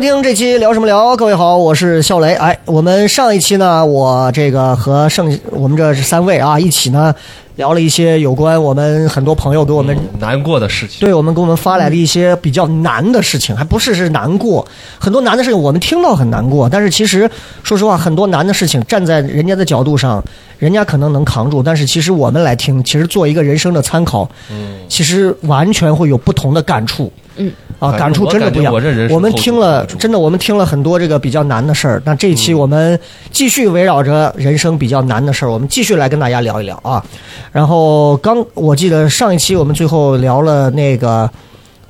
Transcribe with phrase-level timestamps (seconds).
[0.00, 1.14] 收听这期聊什么聊？
[1.14, 2.32] 各位好，我是笑雷。
[2.36, 7.14] 哎，我们上一期呢，我这个和剩我们这三位啊一起呢
[7.56, 11.00] 聊了一些有关我们很多朋友给我们难过的事情。
[11.00, 14.66] 对我们给我们发来的一些比较难的事情，还不是是难过，
[14.98, 17.30] 很多难的事情我们听到很难过，但是其实
[17.62, 20.24] 说实话，很多难的事情站在人家的角度上，
[20.56, 28.72] 人家可能能扛住，但是其实我们来听，其实做一个人生的参考，嗯，其实完全会有不同的感触，嗯，啊，哎感触真的不一样。
[29.10, 32.00] 我们听了，真的，我们听了很多这个比较难的事儿。
[32.04, 32.96] 那这一期我们
[33.32, 37.04] 继续围绕着人生比较难的事儿，我们继续来跟大家聊一聊啊。
[37.50, 41.28] 然后刚我记得上一期我们最后聊了那个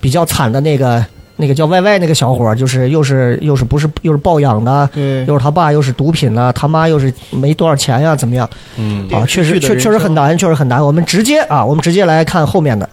[0.00, 1.05] 比较惨的那个
[1.36, 4.88] 那个叫 Y Y 那个小伙儿，就是又是又是不是又是抱养的，
[5.27, 8.48] 又是他爸又是毒品呢，他妈又是没多少钱呀，怎么样？
[8.77, 10.84] 嗯，啊，确实确确实很难，确实很难。
[10.84, 12.88] 我们直接啊，我们直接来看后面的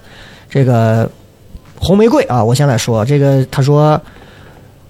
[0.50, 1.09] 这个
[1.80, 4.00] 红玫瑰啊，我先来说这个，他说。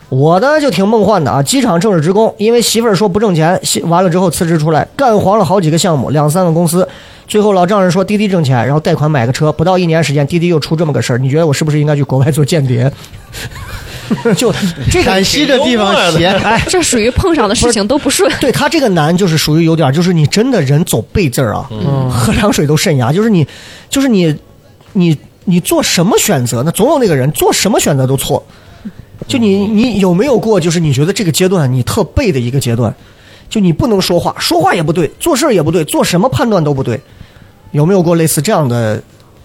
[0.09, 6.87] 我呢就挺梦幻的啊，机场正式职工，因为媳妇儿说不挣钱，媳完了之后辞职出来，干黄了好几个项目，两三个公司，
[7.27, 12.89] 最后老丈人说滴滴挣钱，然后贷款买个车，不到一年时间，滴滴又出这么个事儿，你觉得我是不是应该去国外做间谍？
[14.37, 14.53] 就
[14.89, 18.31] 这个陕西这地方 闲，哎，这属于碰上的事情都不顺。
[18.39, 21.69] 对他这个难，就是属于有点，就是你真的人走背字儿啊，
[22.09, 23.11] 喝凉水都渗牙。
[23.11, 23.45] 就是你，
[23.89, 24.33] 就是你，
[24.93, 25.17] 你
[25.49, 26.71] 你做什么选择呢？
[26.73, 28.45] 总有那个人做什么选择都错。
[29.27, 32.93] 就你你有没有过，就是你觉得这个阶段你特背的一个阶段，
[33.49, 36.99] 就你不能说话，说话也不对，做事儿也不对，做什么判断都不对。
[37.71, 39.01] 有没有过类似这样的？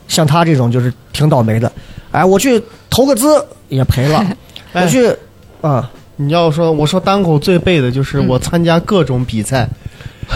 [0.09, 1.71] 像他这种就是挺倒霉的。
[2.11, 4.27] 哎，我去投个资也赔了，
[4.73, 5.09] 我去
[5.61, 5.91] 啊。
[6.17, 9.67] 你要说我说单口最背的就是我参加各种比赛，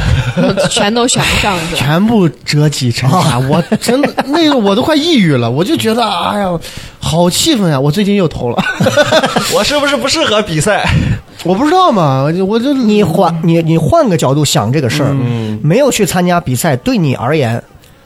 [0.71, 1.81] 全都选不上是吧？
[1.81, 6.59] 全部折戟沉沙，我真的那个我都快抑郁了，我就觉得哎呀，
[6.99, 7.79] 好气愤呀！
[7.79, 8.63] 我最近又投了，
[9.55, 10.89] 我是不是不适合比赛？
[11.45, 15.15] 我不知道嘛，我就我就你换你你换个角度想这个事儿，
[15.63, 17.63] 没有去参加比赛，对你而言，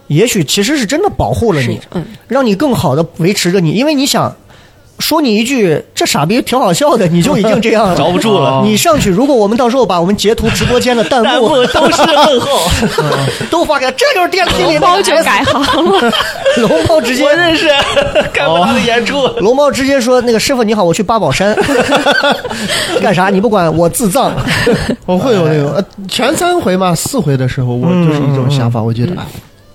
[0.08, 4.34] 也许其实是真的保护了你，嗯，让你更好的维持着你，因为你想。
[5.00, 12.60] 说你一句这傻逼挺好笑的，你就已经这样了，着不住了你上去，如果我们到时候把我们截图直播间的弹幕 都是问候，
[13.50, 16.12] 都发给他，这就是电梯里龙的包就改行了。
[16.68, 17.68] 龙猫直接我认识，
[18.32, 19.26] 看过他的演出。
[19.38, 21.56] 龙猫直接说：“那个师傅你好，我去八宝山，
[23.00, 23.30] 干啥？
[23.30, 24.32] 你不管，我自葬。
[25.06, 29.24] 我会有那种呃前三回嘛，四回的时候我就是一种想法，我觉得哎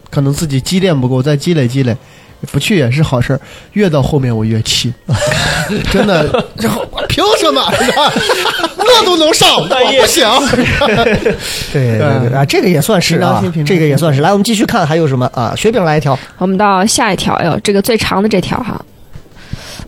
[0.10, 1.96] 可能自己积淀不够，再积累积累。
[2.52, 3.40] 不去也是好事儿，
[3.74, 4.94] 越到后面我越气，
[5.92, 6.70] 真的，这
[7.08, 7.62] 凭什么？
[7.74, 8.12] 是吧？
[8.78, 10.28] 那都能上，我不行。
[11.74, 14.22] 对对对啊，这个也算是啊这个也算是。
[14.22, 15.54] 来，我们继续看还有什么啊？
[15.56, 18.80] 雪饼来一条我们到下一条，哎呦，这个最长的这条哈，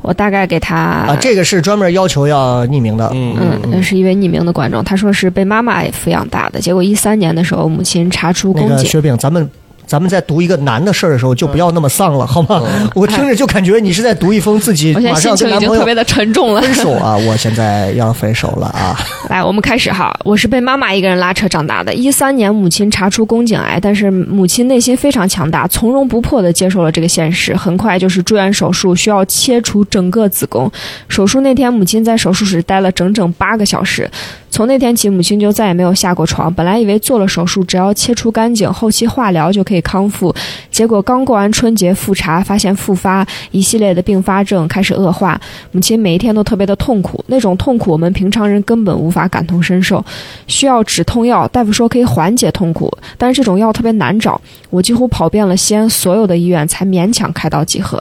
[0.02, 3.10] 我大概给他啊，这个是专门要求要匿名的。
[3.14, 9.50] 嗯嗯，那是一位匿名的观众，他说是被妈妈抚养大的，结果一三年的时候，母亲查出那宫颈，个雪饼，咱们。
[9.88, 12.62] 咱们在读一个难的事儿的时候，就不要那么丧了，好吗？
[12.94, 16.62] 我听着就感觉你是在读一封自己马在心情已上跟男朋友经特别的沉重了。
[16.62, 17.16] 分手啊！
[17.26, 19.00] 我现在要分手了啊！
[19.30, 20.14] 来，我们开始哈。
[20.26, 21.94] 我是被妈妈一个人拉扯长大的。
[21.94, 27.56] 一三年，母亲查出宫颈癌，但是母亲内心非常强大，从容不迫地接受了这个现实。
[27.56, 30.70] 很快就是住院手术，需要切除整个子宫。
[31.08, 34.10] 手术那天，母亲在手术室待了整整八个小时。
[34.50, 36.52] 从那天起，母亲就再也没有下过床。
[36.54, 40.34] 本来以为做了手术，只要切除干净，后期化疗就可以康复。
[40.72, 45.40] 结果刚过完春节复查，发现复发，一系列的并发症开始恶化。
[45.72, 50.04] 母亲每一天都特别的痛苦，那种痛苦我们平常人根本无法感同身受。
[50.48, 54.40] 需要止痛药，大夫说可以缓解痛苦，但是这种药特别难找。
[54.70, 57.98] 我几乎跑遍了西安所有的医院，才勉强开到几盒。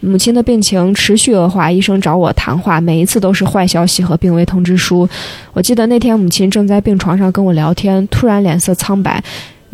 [0.00, 5.08] 母亲的病情持续恶化，医生找我谈话，每一次都是坏消息和病危通知书。
[5.52, 9.22] 我记得那天母亲正在病床上跟我聊天，突然脸色苍白。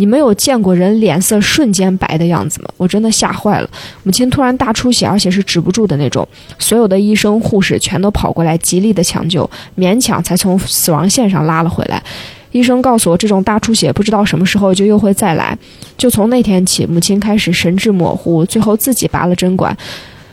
[0.03, 2.69] 你们有见过人脸色瞬间白的样子吗？
[2.77, 3.71] 我真的吓坏了。
[4.03, 6.27] 母亲突然大出血，而且是止不住的那种。
[6.59, 12.03] 所有的医生护士全都跑过来，极力的抢救，勉强才从死亡线上拉了回来。
[12.51, 15.57] 医生告诉我，这种大出血不知道什么时候就又会再来。
[15.97, 19.77] 就从那天起，母亲开始神志模糊，最后自己拔了针管。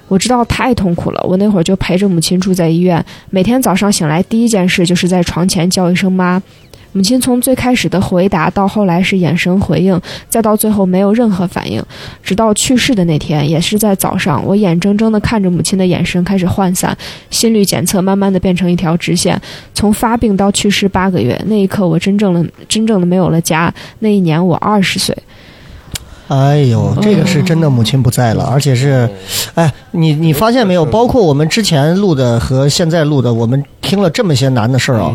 [0.07, 6.41] 我知道太痛苦了，我那会儿就陪着母亲住在医院，每天早上醒来第一件事就是在床前叫一声妈。
[6.91, 11.83] 母亲从最开始的回答到后来是眼神回应，再到最后没有任何反应，
[12.23, 16.97] 直到去世的那天，也是在早上，我眼睁睁地看着母亲的眼神开始涣散，
[17.29, 19.39] 心率检测慢慢的变成一条直线，
[19.73, 23.71] 从发病到去世八个月，那一刻我真正的真正的没有了家。
[23.99, 25.15] 那一年我二十岁，
[26.27, 29.09] 哎呦，这个是真的母亲不在了，而且是，
[29.53, 30.85] 哎，你你发现没有？
[30.85, 35.13] 包括我们之前录的和现在录的，我们听了这么些难的事儿啊，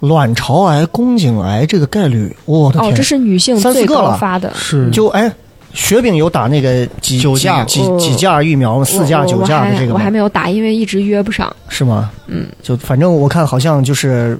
[0.00, 4.52] 卵巢癌、宫颈癌这个概率，我的哦，天，这是女性最三四个了高发的。
[4.54, 5.32] 是就哎，
[5.72, 8.84] 雪饼有打那个几九价几几几价疫苗吗？
[8.84, 10.10] 四价、九价的这个我还？
[10.10, 11.54] 没有打，因为一直约不上。
[11.68, 12.10] 是吗？
[12.26, 14.38] 嗯，就反正我看好像就是。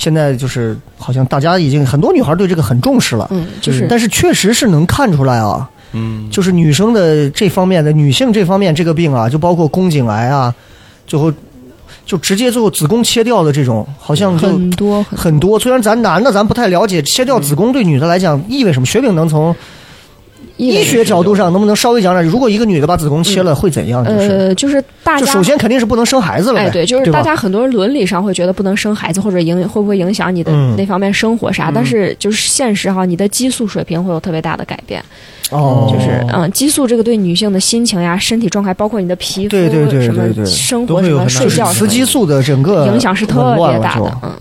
[0.00, 10.54] 现在就是好像大家已经很多女孩对这个很重视了，嗯，就是但是确实是能看出来啊，嗯，就是女生的这方面的女性这方面这个病啊，就包括宫颈癌啊，
[11.04, 11.32] 最后
[12.08, 15.58] 就直接最后子宫切掉的这种，好像就很多很很多。
[15.58, 18.86] 虽然咱男的咱不太了解，切掉子宫对女的来讲意味什么？
[18.86, 19.54] 雪饼能从
[20.58, 22.22] 医学角度上能不能稍微讲讲？
[22.22, 24.04] 如果一个女的把子宫切了会怎样？
[24.04, 26.66] 就是呃，就是大家就首先肯定是不能生孩子了呗。
[26.66, 31.70] 哎，对，就是大家很多人伦理上会觉得不能生孩子，或者影会不会影响你的嗯那方面生活啥？
[31.74, 35.02] 但是就是现实哈，你的激素水平会有特别大的改变。
[35.50, 44.18] 哦，就是嗯，激素这个对女性的心情呀、身体状态，包括你的皮肤、对对对什么对对生活、什么睡觉雌激素的整个影响是特别大的。
[44.22, 44.32] 嗯，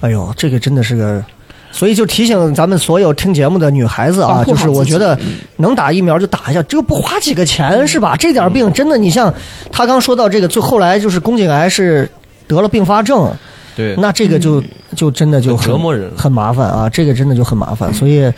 [0.00, 1.24] 哎呦，这个真的是个，
[1.72, 5.18] 所以就提醒咱们所有听节目的女孩子啊，就是我觉得
[5.56, 8.14] 能打疫苗就打一下，这个不花几个钱是吧？
[8.14, 9.32] 这点病真的，你像
[9.72, 12.08] 他刚说到这个，最后来就是宫颈癌是
[12.46, 13.32] 得了并发症，
[13.74, 14.62] 对，那这个就
[14.94, 16.10] 就真的就很折磨人。
[16.16, 18.30] 很麻烦啊，这个真的就很麻烦，所以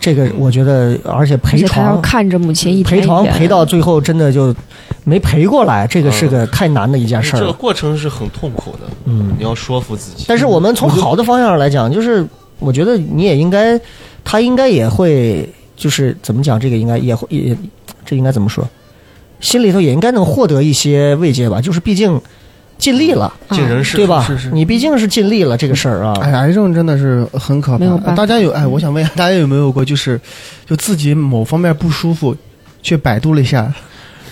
[0.00, 4.54] 这个我觉得，而且陪床看着母亲一陪床陪到最后真的就
[5.04, 7.40] 没陪过来，这个是个太难的一件事儿。
[7.40, 9.34] 这个过程是很痛苦的，嗯。
[9.38, 10.24] 你要说服自己。
[10.26, 12.26] 但是我们从好的方向上来讲，就是
[12.60, 13.80] 我觉得你也应该，
[14.22, 17.56] 他应该也会，就是怎么讲，这个应该也会也，
[18.06, 18.64] 这应该怎么说？
[19.40, 22.20] 心里头也应该能获得一些慰藉吧，就是毕竟
[22.76, 24.22] 尽力了，尽人事，对吧？
[24.26, 26.14] 是是你毕竟是尽力了这个事儿啊。
[26.20, 27.78] 哎，癌症真的是很可怕。
[27.78, 30.20] 没有办大家有哎，我想问一下，大家有没有过就是，
[30.66, 32.36] 就自己某方面不舒服，
[32.82, 33.72] 去百度了一下，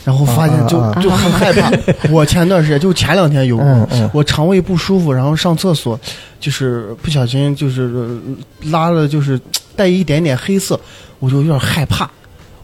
[0.08, 1.70] 然后发现就、就很害怕。
[2.10, 6.00] 我前段时间就前两天有过，嗯嗯我肠胃不舒服，然后上厕所，
[6.40, 8.19] 就是不小心就是呃
[8.70, 9.38] 拉了就是
[9.76, 10.81] 带一点点黑色，
[11.19, 12.08] 我就有点害怕，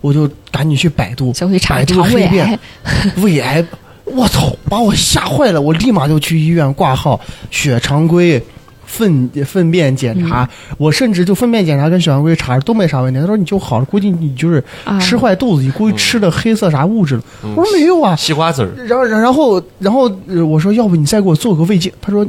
[0.00, 1.34] 我就赶紧去百度，
[1.68, 2.58] 百度肠胃黑便癌。
[3.20, 3.62] 胃癌，
[4.06, 5.60] 我操，把我吓坏了！
[5.60, 7.20] 我立马就去医院挂号，
[7.50, 8.42] 血常规、
[8.86, 10.48] 粪粪便检查，
[10.78, 13.18] 我甚至就粪便检查跟血常规查都没啥问题。
[13.20, 17.22] 他说你就好了，估计你就是啊吃坏肚子，你估计吃的黑色啥物质了。
[17.56, 22.26] 我说没有啊，西瓜籽儿，然后然后然后呃我说要不你再给我做个胃镜，他说。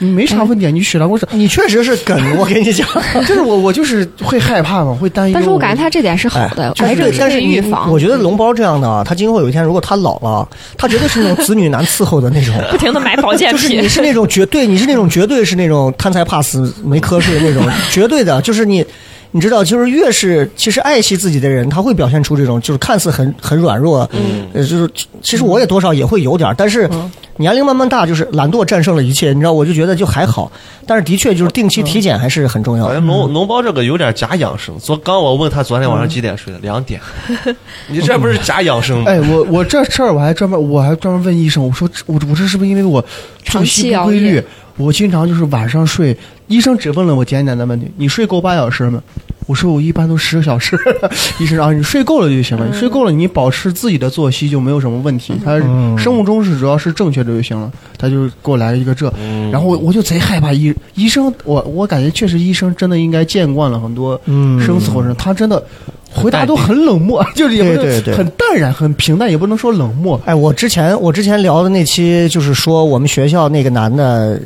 [0.00, 2.88] 你没啥问题，啊，你血糖高是，你确实是梗，我跟你讲。
[3.26, 5.34] 就是我我就是会害怕嘛，会担忧。
[5.34, 7.92] 但是我感觉他这点是好的，哎癌症但是预防。
[7.92, 12.54] 我觉得龙包这样的啊，他今后有一天如果他老了，他绝对是那种子女难伺候的那种。
[12.72, 18.84] 不停的买保健品 就是你，是那种绝对，你是那种绝对是那种贪财怕死没瞌睡的那种，绝对的，就是你，
[19.32, 24.90] 你知道，就是越是其实爱惜自己的人，他会表现出这种就是看似很很软弱，嗯，呃，就是
[25.22, 26.90] 其实我也多少也会有点儿，但是
[27.36, 30.50] 年龄慢慢大，就是懒惰战胜了一切，你知道，我就觉得就还好，
[30.86, 33.06] 但是的确就是定期体检还是很重要的好像。
[33.06, 34.76] 脓脓包这个有点假养生。
[34.78, 37.00] 昨刚我问他昨天晚上几点睡的，两点。
[37.88, 39.04] 你这不是假养生吗？
[39.06, 43.02] 哎，我我这事儿我还专门我还专门问医生，我说我我这是不是因为我
[43.44, 44.42] 作息不规律？
[44.80, 46.16] 我经常就是晚上睡，
[46.48, 49.02] 医生只问了我简简单单问题：你睡够八小时吗？
[49.46, 50.78] 我说我一般都十个小时。
[51.40, 55.34] 医生啊，你睡够了就行了，你睡够了，你保持自己的作息就没有什么问题。
[55.44, 57.70] 他嗯生物钟是主要是正确的就行了。
[57.98, 59.12] 他就给我来了一个这，
[59.52, 65.62] 然后我我就贼害怕医医生，我我感觉确实医生真的应该见惯了很多嗯生死后人，他真的
[66.10, 70.18] 回答都很冷漠，就是也不对对对很淡然、很平淡，也不能说冷漠。
[70.24, 74.40] 哎，我之前我之前聊的那期就是说我们学校那个男的，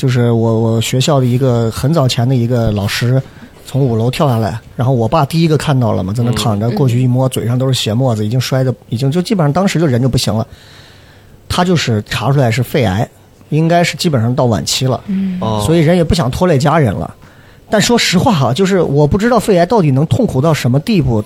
[0.00, 3.22] 就是我我学校的一个很早前的一个老师，
[3.66, 10.46] 从五楼跳下来，然后我爸第一个看到了嘛，在那躺着，过去一摸，嘴上都是血沫子，已经摔的，已经就基本上当时就人就不行了。
[11.50, 13.06] 他就是查出来是肺癌，
[13.50, 14.98] 应该是基本上到晚期了，
[15.38, 17.14] 哦，所以人也不想拖累家人了。
[17.68, 21.22] 但说实话哈，就是我不知道肺癌到底能痛苦到什么地步，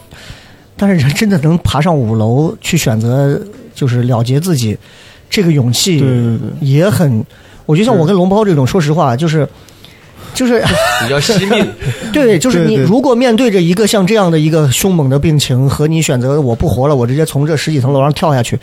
[0.77, 3.41] 但是人真的能爬上五楼去选择
[3.73, 4.77] 就是了结自己，
[5.31, 7.25] 这个勇气对对对也很。
[7.67, 9.49] 我觉得像我跟龙包这种，说实话，就是
[10.35, 10.63] 就是
[11.03, 11.67] 比较惜命。
[12.13, 18.59] 对，就是你如果面对着一个像这样的一个凶猛的病情，和你选择我不活了，我直接从这十几层楼上跳下去，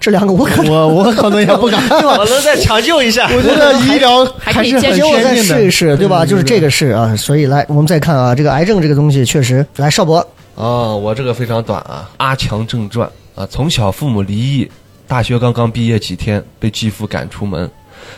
[0.00, 2.16] 这两个我可能我我可能也不敢， 对吧？
[2.18, 3.28] 我能再抢救一下。
[3.34, 6.24] 我觉得医疗还是很还可以接给我再试一试，对吧？
[6.24, 13.08] 就是这个事啊，所以来我们再看啊，这个癌症这个东西确实，来邵博，哦，我这个非常短啊，《阿强正传》
[13.40, 14.70] 啊，从小父母离异，
[15.06, 17.68] 大学刚刚毕业几天，被继父赶出门，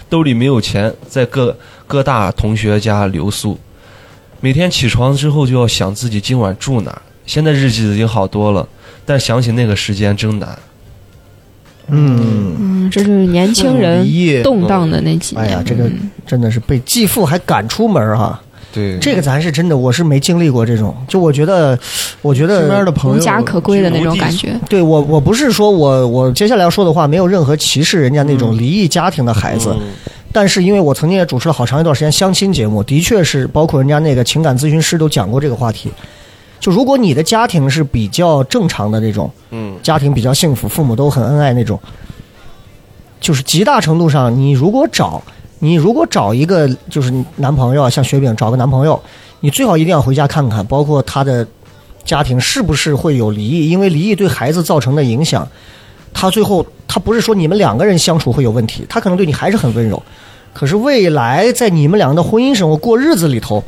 [0.08, 3.58] 兜里没有钱，在各各大同学家留宿，
[4.40, 7.02] 每天起床之后就要想自己今晚住哪。
[7.24, 8.68] 现在日子已经好多了，
[9.04, 10.58] 但想起那个时间真难。
[11.88, 14.04] 嗯，嗯，这就是年轻人
[14.42, 15.46] 动荡的那几年。
[15.46, 18.40] 哎呀，这个嗯真的是被继父还赶出门哈、
[18.76, 21.78] 对，这个咱是真的，我是没经历过这种，就我觉得，
[22.20, 24.54] 我觉得身边的朋友无家可归的那种感觉。
[24.68, 29.80] 对我，我不是说我我接下来要说的话没有任何歧视人家那种离异家庭的孩子，嗯
[30.30, 35.90] 但是因为我曾经也主持了好长一段时间相亲节目，的确是包括人家那个情感咨询师都讲过这个话题。
[36.60, 41.80] 就如果你的家庭是比较正常的那种，嗯，家庭比较幸福，父母都很恩爱那种，
[43.18, 45.22] 就是极大程度上，你如果找
[45.58, 49.00] 你如果找一个就是男朋友啊，像雪饼找个男朋友，
[49.40, 51.46] 你最好一定要回家看看，包括他的
[52.04, 55.46] 家庭是不是会有离异，因为离异对孩子造成的影响，
[56.12, 60.02] 他最后他不是说你们两个人相处会有问题，他可能对你还是很温柔，
[60.52, 63.62] 可是未来在你们两个的婚姻生活过日子里头。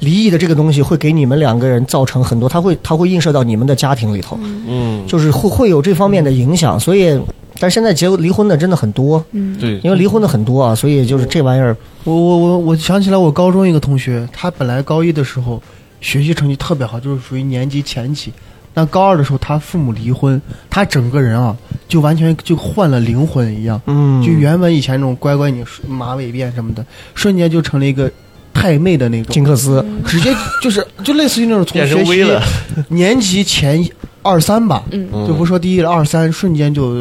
[0.00, 7.16] 离异的这个东西会给你们两个人造成很多，他会他会映射到你们的家庭里头，嗯，就是会会有这方面的影响，所以，
[7.62, 9.56] 但是现在结离婚的真的很多，嗯。
[9.60, 15.62] 对，因为离婚的很多啊，所以就是这玩意儿，我我我我想起来，我高中一个同学，他本来高一的时候
[16.00, 18.32] 学习成绩特别好，就是属于年级前几。
[18.74, 28.10] 但高二的时候，他父母离婚，他整个人啊，就完全就换了灵魂一样，嗯，就原本以前那种乖乖女、马尾辫什么的，瞬间就成了一个
[28.52, 32.42] 太妹的那种，金克斯，直接就是就类似于那种从学习了。
[32.88, 33.86] 年级前
[34.22, 36.94] 二三吧，嗯就不说第一了，二三瞬间就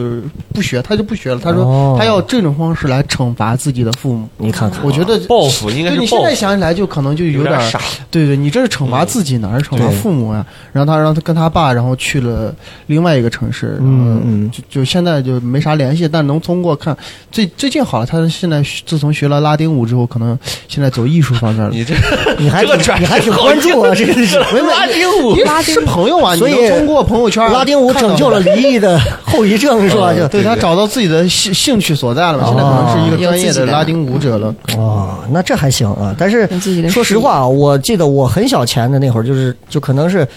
[0.54, 1.40] 不学，他就不学了。
[1.42, 4.28] 他哦说他要这种方式来惩罚自己的父母。
[4.38, 7.80] 你看看，我觉得报复应该对你现在是报复，想起来就可能就有点傻。
[8.10, 10.46] 对对，你这是惩罚自己，哪是惩罚父母呀？
[10.72, 12.54] 然后他让他跟他爸，然后去了
[12.88, 16.96] 另外一个城市，嗯嗯就就现在就没啥联系，但能通过看
[17.32, 20.38] 最最近好了，他现在自从学了拉丁舞之后，可能
[20.68, 21.70] 现在走艺术方面了。
[21.72, 21.94] 你这
[22.40, 30.14] 你还你还挺关注啊，这个是没没拉丁舞 拉丁是朋友啊，你所以能通过朋友圈拉丁舞拯救了离异的后遗症是吧？
[30.14, 34.56] 就对他找到自己的兴兴趣所在了嘛，现在可能是一个专业的拉丁舞者了。
[34.78, 36.16] 哦，那这还行啊。
[36.18, 36.50] 但是
[36.90, 40.28] 说实话啊，我记得我很小前的那会儿，就是就可能是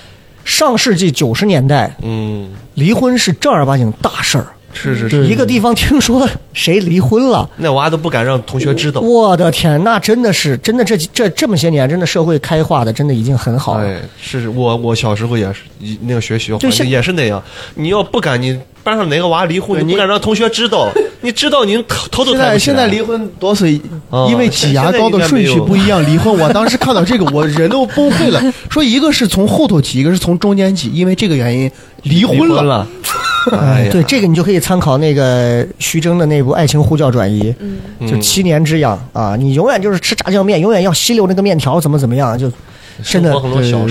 [0.44, 4.46] 上世纪九十年代，嗯，离婚是正儿八经大事儿。
[4.74, 9.00] 是是是，一个地方听说谁离婚了，那娃都不敢让同学知道。
[9.00, 13.86] 我的天，那真的是真的这这这么些年，真的社会开化的真的已经很好了。
[13.86, 17.42] 哎，是是我我小时候也是，一那个学习环境也是那样。
[17.76, 20.90] 你要不敢，你班上哪个娃离婚，你你不敢让同学知道，
[21.22, 26.36] 你知道你头头都现在现在离婚多是哦因为挤牙膏的顺序不一样离婚。
[26.36, 28.42] 我当时看到这个， 我人都崩溃了。
[28.68, 31.70] 说一个是从后头挤，一个是从中间挤，因为这个原因
[32.02, 32.86] 离离婚了。
[33.52, 33.58] 了。
[33.58, 37.54] 哎，对，这个你就可以参考那个徐峥的那部《爱情呼叫转移》，
[38.08, 42.50] 就七年之痒啊，你永远就是吃炸酱面，永远要吸溜那个面条，怎么怎么样，就
[43.02, 43.32] 真的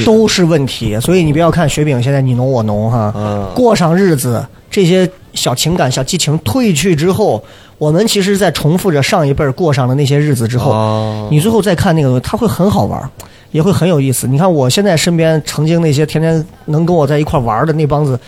[0.05, 0.99] 都是问题。
[0.99, 7.43] 所以你不要看雪饼现在你侬我侬哈，嗯过上日子这些小情感、小激情褪去之后，
[7.77, 13.09] 我们其实在重复着上一辈儿过上的那些日子之后，哦你最后再看那个它会很好玩儿，
[13.51, 14.27] 也会很有意思。
[14.27, 18.19] 你看我现在身边曾经那些天天能跟我在一块儿玩儿的那帮子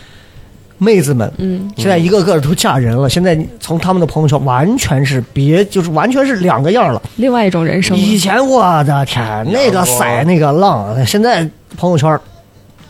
[0.78, 3.10] 妹子们，嗯，现在一个个都嫁人了。
[3.10, 7.02] 现在从他们的朋友圈完全是别，就是完全是两个样了。
[7.16, 7.96] 另外一种人生。
[7.98, 12.20] 以前我的天，那个色那个浪，现在朋友圈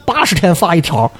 [0.05, 1.11] 八十天发一条，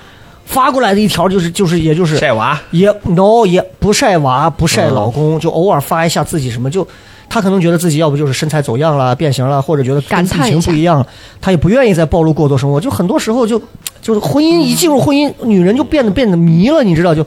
[0.45, 6.88] 发过来的一条就是就是也就是晒娃，也 no 也不晒娃不晒老嗯公，就偶尔发一下自己什么就。
[7.36, 11.06] 他可能觉得自己要不就是身材走样了、变形了，或者觉得跟感叹一下以前不一样，
[11.42, 12.80] 他也不愿意再暴露过多生活。
[12.80, 13.62] 就很多时候就
[14.01, 17.22] 就是婚姻一进入婚姻，女人就变得变得迷了，你知道就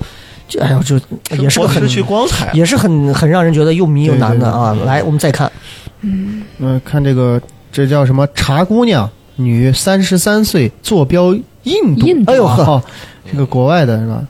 [0.49, 0.99] 就哎呦就
[1.39, 2.51] 也是个很失去光彩。
[2.55, 4.75] 也是很很让人觉得又迷又难的啊。
[4.87, 5.53] 来，我们再看，
[6.01, 6.43] 嗯，
[6.83, 7.39] 看这个，
[7.71, 8.27] 这叫什么？
[8.29, 11.35] 茶姑娘，女，三十三岁，坐标
[11.65, 12.07] 印度。
[12.07, 12.83] 印度哎呦
[13.31, 14.25] 这个国外的是吧？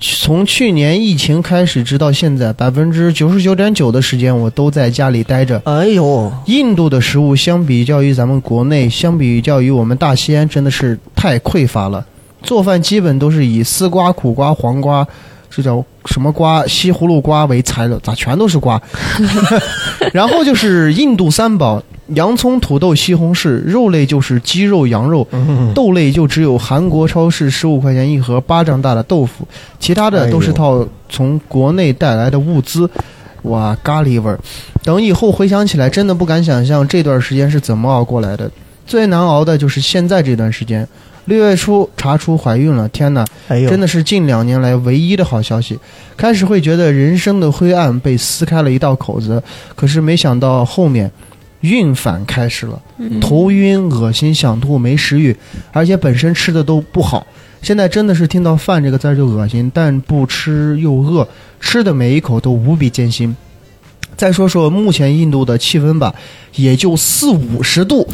[0.00, 5.60] 从去年疫情开始，直到现在，百分之九十九点九的时间我都在家里待着。
[5.66, 12.04] 哎呦，印度的食物相比较于咱们国内，相比较于我们大西安，真的是太匮乏了。
[12.42, 15.06] 做饭基本都是以丝瓜、苦瓜、黄瓜，
[15.50, 16.64] 这叫什么瓜？
[16.66, 18.80] 西葫芦瓜为材料，咋全都是瓜？
[20.14, 21.82] 然后就是印度三宝：
[22.14, 29.46] 洋葱、土豆、西红柿，肉类就是鸡肉、羊肉，嗯豆类就只有韩国超市十五块钱一盒巴掌大的豆腐，
[29.80, 32.88] 其他的都是套从国内带来的物资。
[33.42, 34.38] 哇，咖喱味儿！
[34.84, 38.50] 等以后回想起来，真的不敢想象这段时间是怎么熬过来的。
[38.86, 40.86] 最难熬的就是现在这段时间。
[41.30, 43.24] 六月初查出怀孕了，天哪！
[43.46, 45.78] 哎呦，真的是近两年来唯一的好消息。
[46.16, 49.40] 开始会觉得人生的灰暗被撕开了一道口子，
[49.76, 51.08] 可是没想到后面
[51.60, 52.82] 孕反开始了，
[53.20, 55.34] 头晕、恶心、想吐、没食欲，
[55.70, 57.24] 而且本身吃的都不好。
[57.62, 61.28] 现在真的是听到“饭”这个字儿就恶心，但不吃又饿，
[61.60, 63.36] 吃的每一口都无比艰辛。
[64.20, 66.14] 再说说目前印度的气温吧，
[66.54, 68.06] 也就四五十度，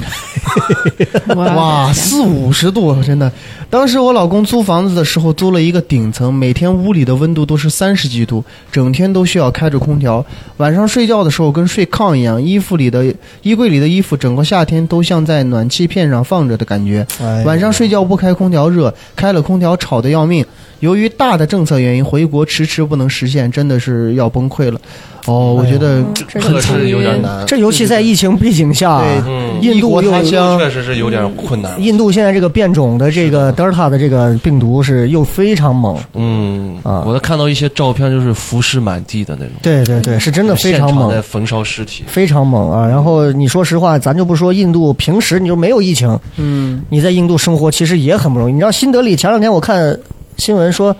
[1.35, 3.33] 哇，四五十度，真的。
[3.69, 10.25] 当时我老公租房子的时候租了一个顶层，每天屋里的温度都是三十几度，整天都需要开着空调。
[10.59, 17.05] 晚上睡觉的时候跟睡炕一样，衣服里的衣柜里的衣服整个夏天都像在暖气片上放着的感觉。
[17.21, 20.47] 哎晚上睡觉不开空调热，开了空调吵得要命。
[20.79, 24.81] 由于大的政策原因，回国迟迟不能实现，真的是要崩溃了。
[25.27, 27.45] 哦，我觉得这这个是有点难。
[27.47, 30.11] 这尤其在疫情背景下，对嗯，印度又
[30.59, 31.81] 确实是有点困难。
[31.83, 42.05] 印度现在这个变种的这个德尔塔的这个病毒是又非常猛，嗯，啊我都看到一些照片，就是浮尸满地的那种，对对对，是真的非常现场在，焚烧尸体。
[42.07, 42.87] 非常猛啊！
[42.87, 48.53] 然后你说实话，咱就不说印度平时你就没有疫情，嗯，你在印度生活其实也很不容易。
[48.53, 49.99] 你知道新德里前两天我看
[50.37, 50.95] 新闻说，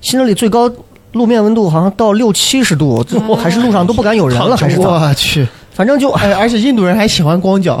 [0.00, 0.70] 新德里最高
[1.12, 4.88] 路面温度好像到六七十度，这还是路上都不敢有人了， 还是咋？
[4.88, 5.46] 我去。
[5.72, 7.78] 反正就哎， 而且印度人还喜欢光脚，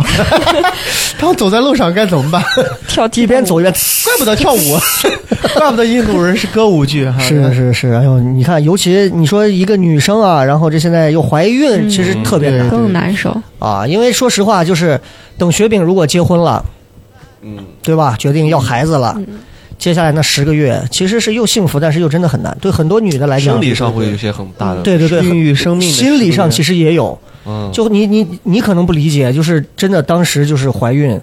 [1.18, 2.42] 他们走在路上该怎么办？
[2.86, 3.72] 跳一边走一边。
[4.04, 4.78] 怪不得跳舞，
[5.54, 7.18] 怪不得印度人是歌舞剧哈。
[7.18, 13.34] 是是是，哎呦，你看，尤其你说一个女生啊，然后这现在又怀孕，其实特别难、更难受。
[13.58, 13.86] 啊。
[13.86, 15.00] 因为说实话，就是
[15.38, 16.64] 等雪饼如果结婚了，
[17.42, 18.14] 嗯，对吧？
[18.18, 19.18] 决定要孩子了，
[19.78, 22.56] 接下来那十个月其实是又幸福，但是又真的很难。
[22.60, 27.18] 对很多女的来讲生，理上会有一些很大的，对对对，孕育生命的心理上其实实也有。
[27.44, 31.20] 嗯，就你你你可能不理解，就是真的当时就是怀孕。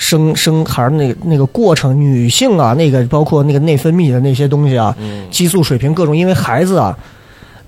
[0.00, 6.96] 生生孩儿那个那个过程，女性啊，那个包括那个内分泌的那些东西啊，嗯激素水平各种，因为孩子啊，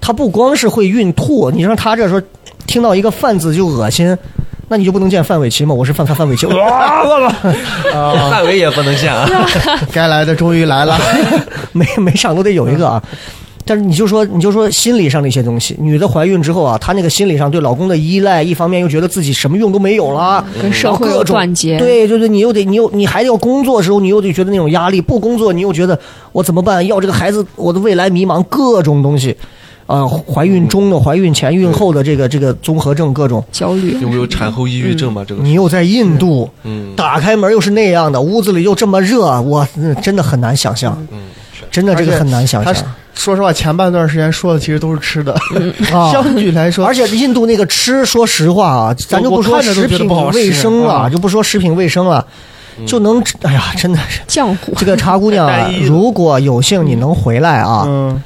[0.00, 2.22] 他不光是会孕吐，你让他这时候
[2.68, 4.16] 听到一个饭字就恶心，
[4.72, 5.74] 那你就不能见范玮琪吗？
[5.74, 9.28] 我是范范范玮琪，哇哇哇范玮也不能见啊。
[9.90, 10.96] 该来的终于来了。
[11.72, 13.02] 每每场都得有一个啊。
[13.66, 25.98] 但是你就说，你就说心理上的一些东西，女的怀孕之后啊，她那个心理上对老公的依赖，一方面又觉得自己什么用都没有了，跟社会有各种断节，对对对，你又得你又你还要工作的时候，你又得觉得那种压力；不工作，你又觉得
[26.30, 26.86] 我怎么办？
[26.86, 29.36] 要这个孩子，我的未来迷茫，各种东西。
[29.90, 33.44] 啊、怀孕中的、怀孕前、孕后的这个这个综合症，各种。
[33.50, 33.98] 焦虑。
[34.00, 35.24] 有没有产后抑郁症吧？
[35.26, 36.94] 这个你又在印度，嗯。
[36.94, 41.18] 打开门又是那样的，屋子里又这么热，我嗯真的很难想象，嗯，
[41.70, 45.34] 真的这个很难想他象说实话，前半段时间说的其实都是吃的，
[45.92, 46.10] 啊。
[46.12, 51.10] 相对来说，而且印度那个吃，说实话啊，咱就不说食品卫生了，啊。
[51.10, 52.24] 就不说食品卫生了，
[52.86, 54.20] 就能，哎呀，真的是。
[54.28, 55.50] 浆糊， 这个茶姑娘
[55.84, 58.22] 如果有幸你能回来啊，嗯，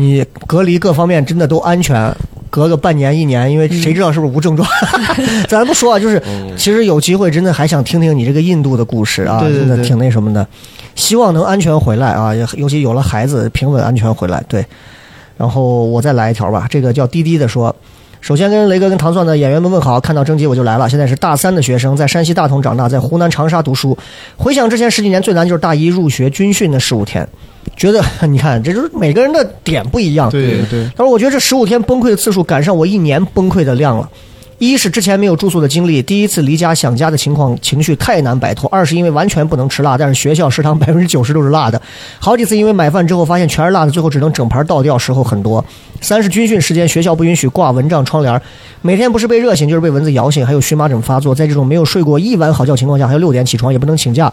[0.00, 2.10] 你隔离各方面真的都安全，
[2.48, 4.66] 隔个半年一年，因为谁知道是不是无症状？
[5.46, 10.46] 咱不说啊，就是嗯其实有机会真的还想听听你这个印度的故事啊，对对对真的挺那什么的。
[10.94, 14.42] 希望能安全回来啊，尤其有了孩子，平稳安全回来。
[14.48, 14.64] 对，
[15.36, 17.74] 然后我再来一条吧，这个叫滴滴的说。
[18.20, 20.86] 首先跟雷哥跟糖蒜的演员们问好，看到征集我就来了。
[20.86, 23.96] 现在是大三的学生，在山西大同长大，在湖南长沙读书。
[24.36, 27.26] 回想之前十几年最难就是大一入学军训的十五天，
[27.76, 30.28] 觉得你看这就是每个人的点不一样。
[30.30, 34.08] 对对，他说：“我觉得这十五天崩溃的次数赶上我一年崩溃的量了。
[34.58, 41.80] 一是之前没有住宿的经历，第一次离家想家的情况，情绪太难摆脱；二是因为完全不能吃辣，但是学校食堂 百分之九十都是辣的，
[42.18, 45.64] 好几次因为买饭之后发现全是辣的，最后只能整盘倒掉，时候很多。
[46.02, 48.38] 三是军训时间学校不允许挂蚊帐窗帘，
[48.82, 54.30] 每天不是被热醒就是被蚊子咬醒，还有荨麻疹发作，在这种没有睡过一晚好觉情况下，还要六点起床，也不能请假，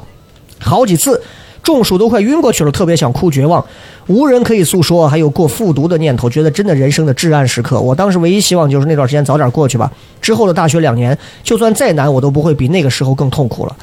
[0.59, 1.21] 好几次
[1.67, 3.63] 中暑都快晕过去了，特别想哭，绝望，
[4.07, 7.81] 无人可以诉说，还有过复读的念头，觉得真的人生的至暗时刻。
[7.81, 13.75] 我当时唯一希望就是那段时间早点过去吧，之后的大学两年，就算再难，我都不会比那个时候更痛苦了。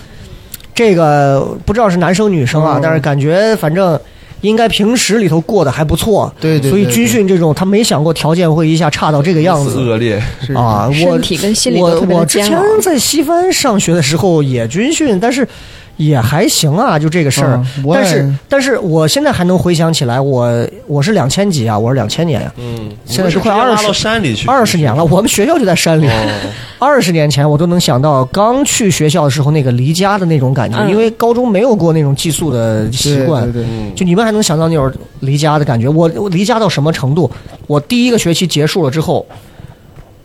[0.75, 4.01] 这个不知道是男生女生啊，嗯但是感觉反正。
[4.41, 10.23] 应该平时里头过得还不错，对对对所以军训这种他没想过条件会一下差到这个样子恶劣，
[10.55, 10.87] 啊！
[10.87, 12.61] 我身体跟心理都我特别的我之前。
[12.83, 15.49] 在西番上学的时候也军训，但是
[15.97, 17.57] 也还行啊，就这个事儿。
[17.57, 26.09] 嗯但是但是我现在还能回想起来，我我是两千几啊，我是两千年呀、嗯，现在是快你们是直接拉20到山里去，二十年了，我们学校就在山里。
[26.09, 26.13] 哦，
[26.79, 33.43] 二十年前我都能想到刚去学校的时候那个离家的那种感觉，嗯因为高中没有过那种寄宿的习惯。
[33.45, 35.89] 对对对，嗯，就你们还能想到那种离家的感觉？
[35.89, 37.31] 我我离家到什么程度？
[37.67, 39.25] 我第一个学期结束了之后，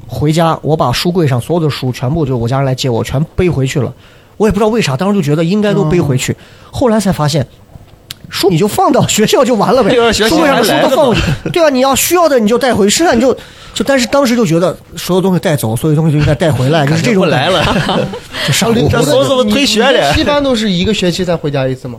[0.07, 3.93] 回家我把书柜上所有的书全部就我家人来接我，全背回去了。
[4.39, 6.35] 我也不知道为啥，当时就觉得应该都背回去，
[6.71, 7.45] 后来才发现。
[8.31, 13.33] 书你就放到学校就完了呗，对 啊学习书柜上的书都放回去，对啊，你要需要的你就带回去，你就
[13.73, 17.63] 就，但是当时就觉得所有东西带走，所有东西就应该带回来， 就是这种来了，
[18.45, 21.97] 就上火这孙子们退学了一般都是一个学期才回家一次吗？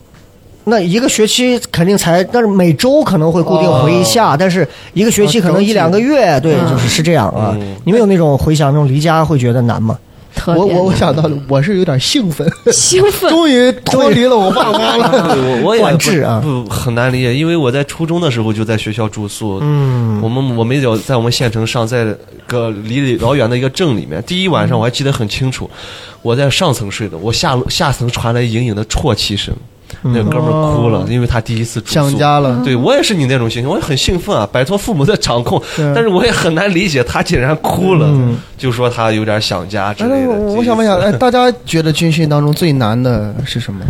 [0.63, 7.57] 那一个学期肯定才，但是每周可能会固定回一下，但是一个学期可能一两个月，对，就是是这样啊。
[7.83, 9.99] 你们有那种回想那种离家会觉得难吗？
[10.35, 13.29] 我特别我我想到了，我是有点兴奋， 兴奋。
[13.31, 15.37] 终于脱离了我爸妈了。
[15.37, 22.17] 我我也管制啊不不很难理解，因为我在初中的时候就在学校住宿，嗯我们我们有在我们县城上，在
[22.47, 25.69] 个离老远的一个镇里面，第一晚上我还记得很清楚，
[26.23, 29.55] 我在上层睡的，我下下层传来隐隐的啜泣声，
[30.03, 35.61] 那个哥们儿哭了，因为他第一次想家了，对我也是你那种心情，我也很兴奋啊，摆脱父母的掌控，
[35.95, 38.09] 但是我也很难理解他竟然哭了，
[38.57, 40.27] 就说他有点想家之哎，类的。
[40.27, 43.85] 那我我想问一下，哎， 大家觉得军训当中最难的是什么？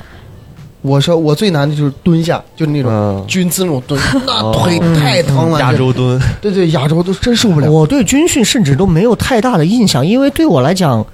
[0.83, 3.23] 我说我最难的就是蹲下，就是那种嗯。
[3.27, 5.61] 军姿那种蹲， 那腿太疼了。
[5.61, 7.71] 亚洲蹲，对对，亚洲都真受不了。
[7.71, 11.07] 我对军训甚至都没有太大的印象，因为对我来讲，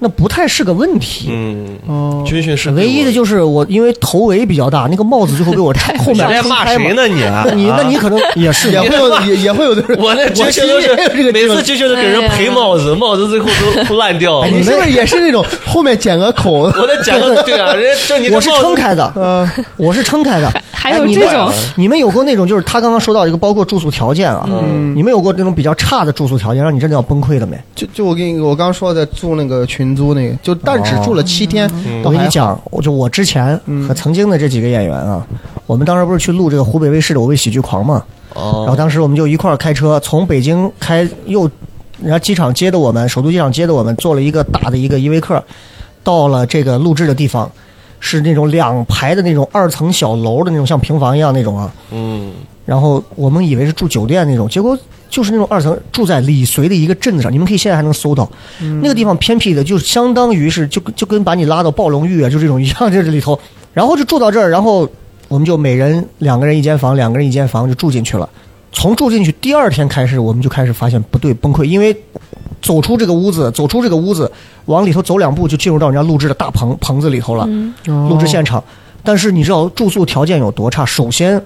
[0.00, 1.28] 那不太是个问题。
[1.30, 6.94] 嗯，哦，军训是唯一的就是我，因为头围比较大，那个帽子最后给我后面你在骂撑开嘛谁。
[6.96, 14.40] 呢你你那你可能也是也会有也也会有的人，我那军训都我心里也有这是个地方每次军训都给人赔帽子，帽子最后都都烂掉。
[14.40, 16.50] 了你是不是也是那种后面剪个口？
[16.62, 20.50] 我在剪个 对啊，人家就你我是撑开的，呃，我是撑开的。
[20.80, 27.60] 还有这种你们有过那种，就是他刚刚说到一个，包括住宿条件啊，嗯你们有过那种比较差的住宿条件，让你真的要崩溃的没？
[27.74, 31.70] 就就我跟你我刚说的住那个群租那个，就但只住了七天，
[32.02, 35.26] 我跟你讲，我就我之前和曾经的这几个演员啊，
[35.66, 38.02] 我们当时不是去录这个湖北卫视的《我为喜剧狂》嘛，
[38.34, 41.42] 然后哦，当时我们就一块儿开车从北京开又，
[42.00, 45.42] 人家机场接的我们，首都机场接的我们，坐了一个大的一个依维柯，
[46.02, 47.50] 到了这个录制的地方，
[48.00, 52.32] 是那种两排的那种二层小楼的那种像平房一样那种啊，嗯，
[52.64, 54.76] 然后我们以为是住酒店那种，结果
[55.08, 57.32] 就是那种二层，住在李绥的一个镇子上。
[57.32, 58.28] 你们可以现在还能搜到，
[58.82, 63.38] 那个地方偏僻的，就相当于是就就跟把你拉到暴龙峪啊，就这种一样，这 里头。
[63.72, 64.88] 然后就住到这儿，然后
[65.28, 68.28] 我们就每人两个人一间房，两个人一间房就住进去了。
[68.72, 71.96] 从住进去第二天开始，我们就开始发现不对，崩溃，因为
[72.60, 74.30] 走出这个屋子，走出这个屋子，
[74.66, 77.48] 往里头走两步就进入到人家录制的大棚棚子里头了。
[77.86, 78.62] 录制现场。
[79.02, 80.84] 但是你知道住宿条件有多差？
[80.84, 81.42] 首先，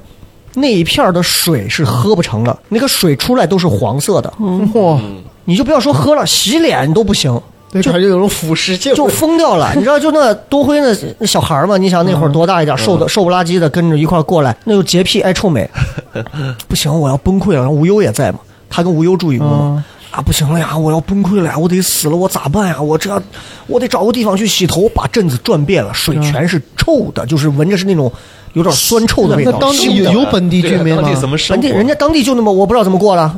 [0.54, 4.32] 那一片的水是喝不成的，那个水出来都是黄色的，
[4.74, 5.00] 哇，
[5.44, 7.40] 你就不要说喝了，洗脸都不行。
[7.82, 15.68] 就感觉有种腐蚀性，就疯掉了， 你知道，就那多辉那那小孩儿嘛，你想那会儿多大一点，瘦的瘦不拉几的，跟着一块过来，那就洁癖爱臭美，
[16.68, 17.56] 不行，我要崩溃了。
[17.56, 18.38] 然后吴优也在嘛，
[18.70, 19.84] 他跟吴优住一屋嘛，
[20.14, 22.80] 啊，不行了呀，我要崩溃了呀，我得死了，我咋办呀？
[22.80, 23.20] 我这，
[23.66, 28.10] 我得找个地方去洗头，把镇子转遍了，水全是臭的，就是闻着是那种
[28.52, 29.50] 有点酸臭的味道。
[29.52, 31.20] 那当地有有本地居民吗对啊当地？
[31.20, 31.60] 怎么生活？
[31.60, 33.36] 本地人家当地就那么，我不知道怎么过了，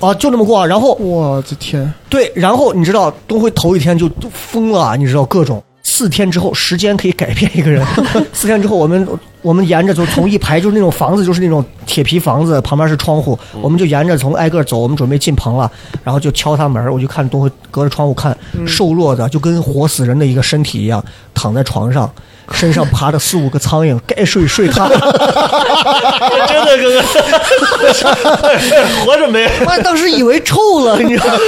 [0.00, 0.66] 啊，就那么过。
[0.66, 5.62] 然后我的天，对，然后你知道东辉头一天就就疯了啊，你知道各种。
[5.82, 7.86] 四天之后，时间可以改变一个人。
[8.32, 9.06] 四天之后，我们
[9.44, 15.70] 我们沿着就从一排就是那种房子，就是那种铁皮房子，旁边是窗户，我们就沿着从挨个走，我们准备进棚了，
[16.02, 18.34] 然后就敲他门，我就看东辉隔着窗户看，
[18.66, 21.04] 瘦弱的就跟活死人的一个身体一样，
[21.34, 22.10] 躺在床上，
[22.52, 24.88] 身上爬着四五个苍蝇，该睡睡他。
[24.88, 24.98] 真
[26.64, 27.02] 的哥哥
[29.04, 29.48] 活着没？
[29.64, 31.38] 妈，当时以为臭了，你知道吗？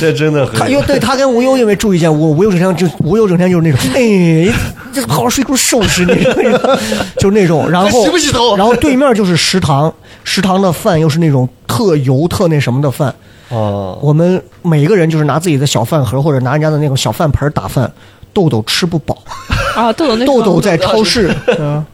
[0.00, 4.52] 这真的很他因为对他跟吴优因为住一间屋，吴优整天就吴优整天就是那种，哎，
[4.92, 6.14] 这好好睡给我收拾你，
[7.18, 7.70] 就是那种。
[7.70, 9.92] 然后洗不洗头然后对面就是食堂，
[10.24, 13.14] 食堂的饭又是那种特油特那什么的饭。
[13.48, 17.90] 哦，我们每个人就是拿自己的小饭盒或者拿人家的那种小饭盆打饭。
[18.32, 19.18] 豆豆吃不饱，
[19.74, 21.34] 啊，豆豆那豆豆在超市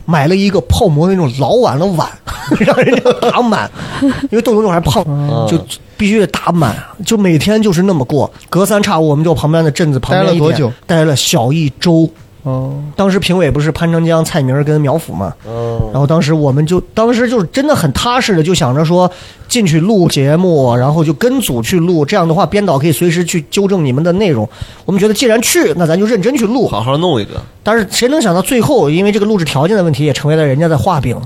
[0.05, 2.09] 买了一个泡馍那种老碗的碗，
[2.59, 3.71] 让人家打满，
[4.03, 5.05] 因为豆豆那会儿还胖，
[5.49, 5.59] 就
[5.97, 8.31] 必须得打满，就每天就是那么过。
[8.51, 10.73] 隔三差五我们就旁边的镇子旁边待了多久？
[10.87, 12.09] 待了小一周。
[12.43, 19.11] 哦，当时评委不是潘长江、蔡明跟苗阜嘛，嗯，然后当时我们就当时就是真的很踏实的，就想着说
[19.49, 24.49] 进去录节目，然后就跟组去录，这样的话编导可以随时去纠正你们的内容。
[24.85, 26.67] 我们觉得既然去，那咱就认真去录。
[26.69, 31.17] 好好弄一个，但是谁能想到最后，因为这个录制条件的问题，也成为了人家的画饼，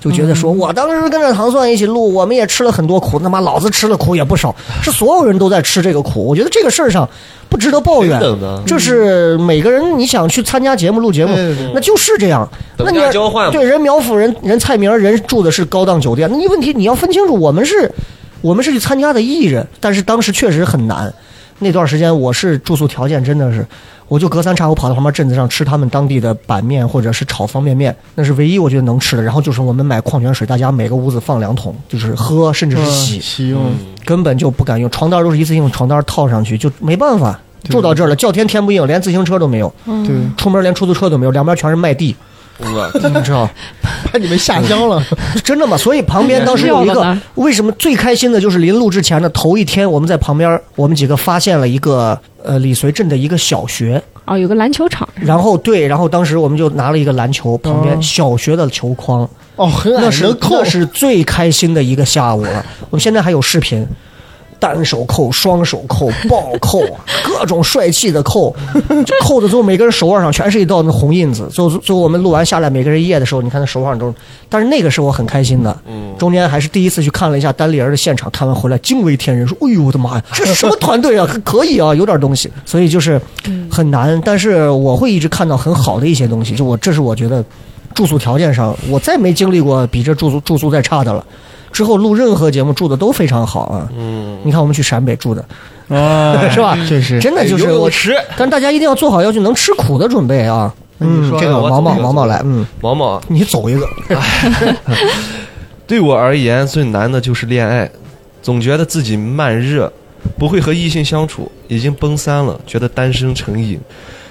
[0.00, 6.26] 就觉得说我当时跟着唐蒜一起录，我们也吃了很多苦，他妈老子吃了苦也不少，是所有人都在吃这个苦。
[6.26, 7.08] 我觉得这个事儿上
[7.48, 8.20] 不值得抱怨
[8.66, 11.34] 这是每个人你想去参加节目录节目
[11.72, 12.48] 那就是这样。
[12.76, 17.92] 那等你价交换对人苗阜人人蔡明人住的是高档酒店，那你问题你要分清楚，我们是，
[18.40, 21.12] 我们是去参加的艺人，但是当时确实很难。
[21.60, 23.66] 那段时间我是住宿条件真的是，
[24.06, 29.22] 我就隔三差五跑到旁边镇子上吃他们当地的板面或者是炒方便面，那是唯一我觉得能吃的。
[29.22, 33.72] 然后就是我们买矿泉水，大家每个屋子放两桶，就是喝甚至是洗，洗用，
[34.04, 37.38] 根本就不敢用床单都是一次性床单套上去，就没办法。
[37.64, 42.14] 住到这儿了，叫天天不应，连自行车都没有，对，出门连出租车都没有，两边全是麦地，
[42.58, 43.48] 我你知道。
[44.10, 45.02] 把 你们吓僵了。
[45.44, 45.76] 真的吗？
[45.76, 62.64] 所以旁边当时有一个为什么最开心的就是临录之前的头一天，我们在旁边，我们几个发现了一个呃李随镇的一个小学，哦，有个篮球场，然后对，然后当时我们就拿了一个篮球，旁边哦小学的球框，哦，很矮那是那，是最开心的一个下午了。
[62.90, 63.86] 我们现在还有视频。
[64.58, 66.82] 单手扣、双手扣、暴扣，
[67.24, 68.54] 各种帅气的扣，
[69.06, 71.48] 就扣的最后每个人手腕上全是一道那红印子。
[71.50, 74.14] 最后最后我们录完下来，每个人一页的时候，你看他手腕都是。
[74.48, 81.26] 但是那个是我很开心的，嗯中间还是第一次去看了一下单立人的现场，看完回来惊为天人，说：“哎呦我的妈呀，这 是什么团队啊？
[81.44, 83.20] 可以啊，有点东西。”所以就是
[83.70, 86.54] 很难，但是我会一直看到很好的一些东西。
[86.54, 87.44] 就我这是我觉得
[87.94, 91.24] 住宿条件上，我再没经历过比这住宿住宿再差的了。
[91.78, 93.88] 之后录任何节目住的都非常好啊。
[93.96, 95.44] 嗯，你看我们去陕北住的，
[95.88, 96.76] 啊 是吧？
[96.88, 100.74] 确实，真的就是我游泳，池，但大家一定要做好要去能吃苦的准备啊。
[100.98, 103.86] 嗯，说这个毛毛毛毛来，嗯，毛毛，你走一个，
[105.86, 107.88] 对我而言最难的就是恋爱，
[108.42, 109.92] 总觉得自己慢热，
[110.36, 113.78] 不会和异性相处，已经奔三了，觉得单身成瘾。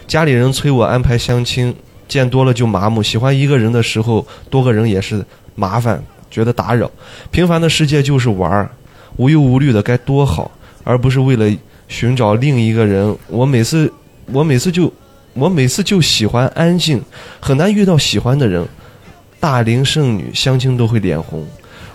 [0.06, 1.74] 家里人催我安排相亲，
[2.10, 6.90] 见多了就麻木，喜欢一个人的时候，多个人也是麻烦，觉得打扰。
[7.32, 8.70] 平凡的世界就是玩儿，
[9.16, 10.52] 无忧无虑的该多好，
[10.84, 11.50] 而不是为了
[11.88, 13.16] 寻找另一个人。
[13.28, 13.92] 我每次，
[14.32, 14.92] 我每次就，
[15.34, 17.02] 我每次就喜欢安静，
[17.40, 18.66] 很难遇到喜欢的人。
[19.40, 21.46] 大龄剩女相亲都会脸红。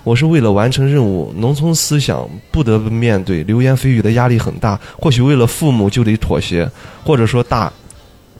[0.04, 4.78] 我是为了完成任务，农村思想不得不面对流言蜚语的压力很大。
[4.98, 6.68] 或许为了父母就得妥协，
[7.04, 7.72] 或者说大，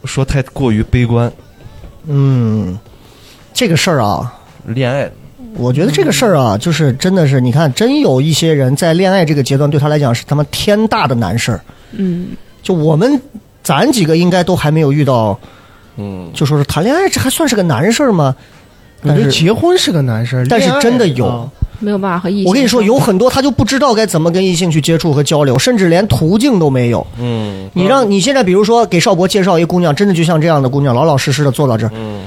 [0.05, 1.33] 说太过于悲观。
[2.07, 2.77] 嗯，
[3.53, 4.35] 这个事儿啊，
[4.67, 5.09] 恋爱，
[5.57, 11.61] 我觉得这个事儿啊，就是真的是，你看，真有一些人在恋爱这个阶段，对他来讲是他妈天大的难事儿。
[11.93, 12.29] 嗯，
[12.63, 13.21] 就我们
[13.63, 15.39] 咱几个应该都还没有遇到，
[15.97, 18.35] 嗯，就说是谈恋爱，这还算是个难事儿吗？
[19.05, 22.45] 但是结婚是个难事儿，但是真的有啊没有办法和异性。
[22.45, 27.05] 我跟你说，有很多他就不知道该怎么跟异性去接触和交流，甚至连途径都没有。
[27.19, 32.21] 嗯，你让你现在比如说给邵博介绍一个姑娘，真的就像这样的姑娘，老老实实的坐到这儿，嗯，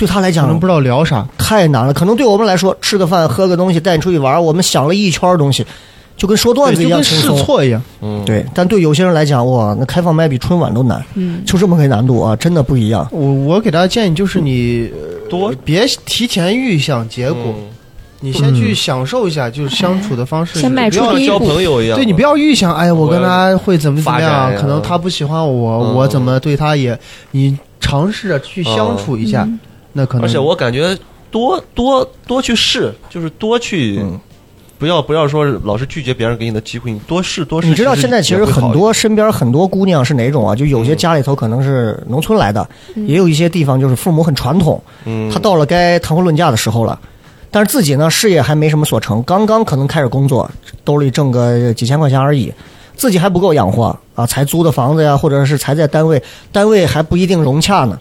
[0.00, 1.92] 对他来讲可能不知道聊啥，太难了。
[1.92, 5.62] 可能对我们来说，吃个饭、喝个东西、带你出去玩，我们想了一圈东西，
[6.16, 7.44] 就跟说段子一样试样轻松。
[7.44, 7.82] 错一样。
[8.00, 13.06] 嗯，对，但对有些人来讲，哇，那开放麦比春晚都难，嗯，就这么个难度啊，真的不一样。
[13.12, 17.68] 我我给大家建议就是你呃多别提前预想结果，嗯
[18.22, 20.58] 你先去享受一下，就是相处的方式。
[20.58, 21.96] 先迈出不要交第一步朋友一样。
[21.96, 26.98] 对你不要预想，哎呀，我跟他会怎么怎么样，可能他不喜欢我，嗯我怎么对他也，
[27.30, 29.48] 你尝试着去相处一下，
[29.92, 30.24] 那可能。
[30.24, 30.96] 而且我感觉
[31.30, 34.18] 多多多去试，就是多去，嗯
[34.78, 37.68] 不要不要说老是拒绝别人给你的机会，你多试多试。
[37.68, 40.56] 你知道现在其实很多身边很多姑娘是哪种啊？
[40.56, 42.66] 就有些家里头可能是农村来的，
[43.06, 46.98] 也有一些地方就是父母很传统，嗯，他到了该谈婚论嫁的时候了，
[47.50, 50.50] 但是自己呢事业还没什么所成，刚刚可能开始工作，
[50.82, 52.50] 兜里挣个几千块钱而已，
[52.96, 57.98] 自己还不够养活啊，才租的房子呀，或者是才在单位，单位还不一定融洽呢。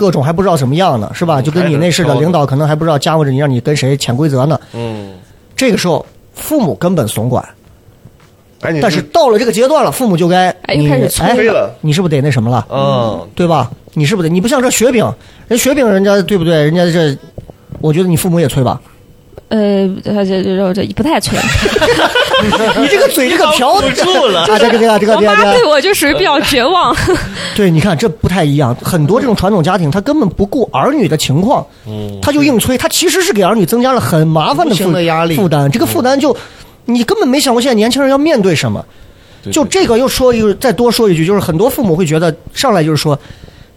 [0.00, 1.40] 各种还不知道怎么样呢，是吧？
[1.40, 4.58] 嗯就跟你那似的，领导可能还不知道家伙着你，让你跟谁潜规则呢。
[4.72, 5.12] 嗯，
[5.54, 7.46] 这个时候，父母根本怂管，
[8.62, 10.88] 哎，但是到了这个阶段了，父母就该你
[11.82, 12.66] 你是不是得那什么了？
[12.70, 13.70] 嗯，对吧？
[13.92, 14.32] 你是不是得？
[14.32, 15.04] 你不像这雪饼，
[15.48, 16.64] 人雪饼人家对不对？
[16.64, 17.14] 人家这，
[17.82, 18.80] 我觉得你父母也催吧。
[19.48, 21.36] 呃，这这这这不太催。
[22.78, 24.58] 你这个嘴这个瓢堵住了啊！
[24.58, 26.94] 这个这个这个我妈这个这个，对我就属于比较绝望。
[27.56, 28.74] 对，你看这不太一样。
[28.76, 35.70] 很多这种传统家庭，他根本不顾儿女的情况，嗯他就硬催，他其实是给儿女增加了很麻烦的无形负的压力负担。
[35.70, 36.36] 这个负担就，
[36.84, 38.84] 你根本没想过现在年轻人要面对什么。
[39.50, 43.18] 就这个又说一个，再多说一句，就是很多父母会觉得上来就是说，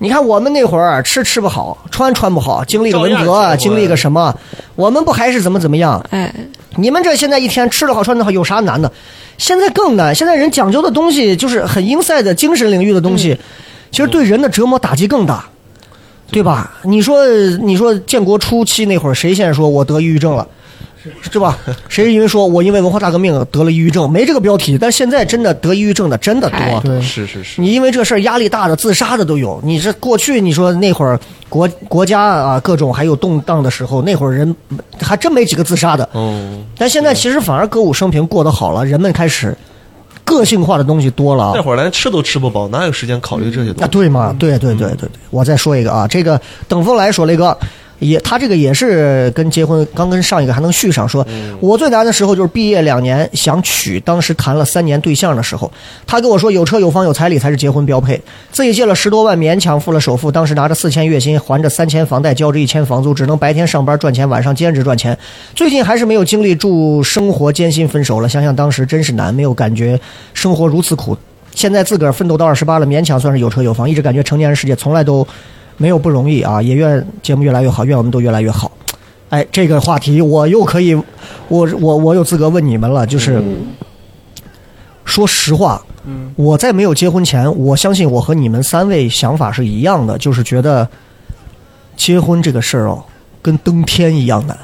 [0.04, 4.36] 你看我们那会儿吃吃不好，穿穿不好，经历个文革，经历个什么，
[4.76, 6.06] 我们不还是怎么怎么样？
[6.10, 6.30] 哎，
[6.76, 8.92] 你们这现在一天吃得好穿得好有啥难的？
[9.38, 13.40] 现在更难，现在人讲究的东西就是很 inside 的精神领域的东西，
[13.92, 15.46] 其实对人的折磨打击更大，
[16.30, 16.74] 对吧？
[16.84, 17.26] 你说，
[17.62, 20.46] 你说建国初期那会儿，谁先说我得抑郁症了？
[21.32, 21.58] 是吧？
[21.90, 24.10] 谁因为说我因为文化大革命得了抑郁症？
[24.10, 26.82] 没这个标题，但现在真的得抑郁症的真的多。
[26.82, 29.60] 对，是是是，你因为这事儿压力大的、自杀的都有。
[29.64, 34.56] 你这过去你说那会儿国国家啊各种还有动荡的时候，那会儿人
[35.02, 36.08] 还真没几个自杀的。
[36.14, 39.56] 嗯，但现在其实反而歌舞升平过得好了，人们开始
[40.24, 41.62] 个性化的东西多了啊那。
[41.62, 43.92] 会儿连吃都吃不饱，哪有时间考虑这些东啊，西？
[43.92, 44.36] 对嘛？
[44.40, 47.58] 对对对对对，我再说一个啊，这个等风来说了一个，
[48.04, 51.26] 也他这个也是跟结婚刚跟上一个还能续上说，
[51.60, 55.72] 我最难的时候就是毕业两年想娶，当时谈了三年对象的时候，
[56.06, 65.18] 他跟我说有车有房有彩礼才是结婚标配，自己借了十多万勉强付了首付，当时拿着四千月薪，还着三千房贷，交着一千房租，只能白天上班赚钱，晚上兼职赚钱。
[65.56, 70.00] 最近还是没有精力住生活艰辛分手了，想想当时真是难，没有感觉
[70.34, 71.18] 生活如此苦。
[71.56, 75.26] 现在自个儿奋斗到二十八了，勉强算是有车有房，一直感觉成年人世界从来都
[75.78, 76.62] 没有不容易啊！
[76.62, 78.72] 也愿节目越来越好，愿我们都越来越好。
[79.30, 80.94] 哎，这个话题我又可以，
[81.48, 83.44] 我我我有资格问你们了，就是、
[85.04, 85.84] 说实话，
[86.36, 90.88] 我在没有结婚前，我相信我和你们三位想法是一样的，就是觉得
[91.98, 93.04] 结婚这个事儿哦，
[93.42, 94.58] 跟登天一样难。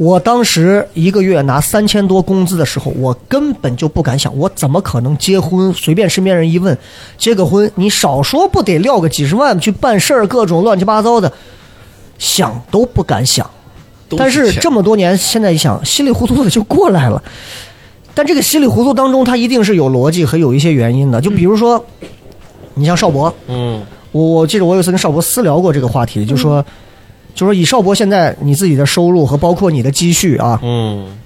[0.00, 5.70] 我当时一个月拿三千多工资的时候，我根本就不敢想，我怎么可能结婚？
[5.74, 6.76] 随便身边人一问，
[7.18, 11.30] 结个婚，你少说不得撂个几十万去办事儿，各种乱七八糟的，
[12.18, 13.48] 想都不敢想。
[14.16, 17.22] 但是这么多年，现在一想，稀里糊涂的就过来了。
[18.14, 21.20] 但这个稀里糊涂当中，它一定是有逻辑和有一些原因的。
[21.20, 21.84] 就比如说，
[22.72, 23.82] 你像邵博，嗯
[24.12, 26.64] 我我记得我有一次跟邵博私聊过这个话题，就说，
[27.34, 31.16] 就说以少博现在你自己的收入和包括你的积蓄啊，嗯，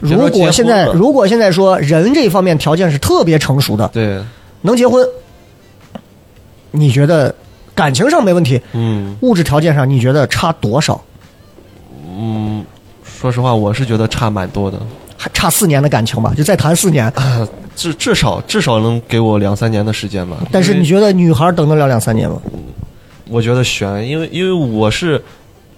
[0.00, 4.22] 如果现在如果现在说人这一方面条件是特别成熟的，对，
[4.62, 5.06] 能结婚，
[6.70, 7.34] 你觉得
[7.74, 11.00] 感情上没问题，嗯物质条件上你觉得差多少？
[12.18, 12.64] 嗯，
[13.04, 14.78] 说实话，我是觉得差蛮多的，
[15.16, 17.12] 还差四年的感情吧，就再谈四年。
[17.74, 20.38] 至至少至少能给我两三年的时间吧。
[20.50, 22.40] 但是你觉得女孩等得了两三年吗？
[23.28, 25.22] 我觉得悬，因为因为我是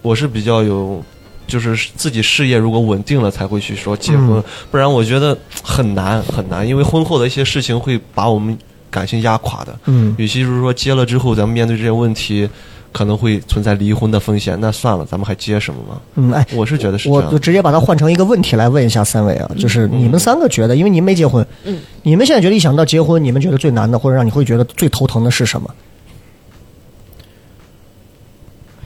[0.03, 1.03] 我是比较有，
[1.47, 8.57] 就是自己事业如果稳定了才会去说结婚，嗯不然我觉得很难很难，因为婚后的一些事情会把我们
[8.91, 9.79] 感情压垮的。
[9.87, 12.49] 嗯与其就是说结了之后咱们面对这些问题，
[12.93, 16.01] 可能会存在离婚的风险，那算了，咱们还结什么嘛？
[16.15, 17.39] 嗯，哎，我是觉得是这我就。
[17.39, 25.69] 直接把它换成一个问题来问一下三位啊，就是你们三个觉得，因为你们没结婚，嗯，你们现在觉得一想到结婚，你们觉得最难的或者让你会觉得最头疼的是什么？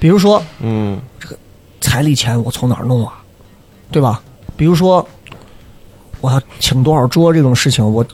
[0.02, 1.36] 比如说嗯这个
[1.80, 3.22] 彩礼钱我从哪儿弄啊，
[3.92, 4.20] 对吧？
[4.56, 5.06] 比如说
[6.20, 8.04] 我要请多少桌这种事情，我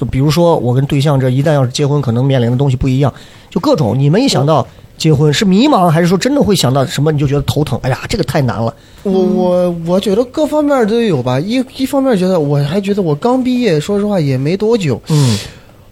[0.00, 3.12] 就比如说我跟对象这一旦要是结婚，可能面临的东西不一样，
[3.50, 7.78] 就各种你们一想到结婚是迷茫，还是说真的会想到什么你就觉得头疼？
[7.82, 8.74] 哎呀，这个太难了。
[9.02, 11.38] 我我我觉得各方面都有吧。
[11.38, 15.38] 一一方面觉得我还觉得我刚毕业，说实话也没多久，嗯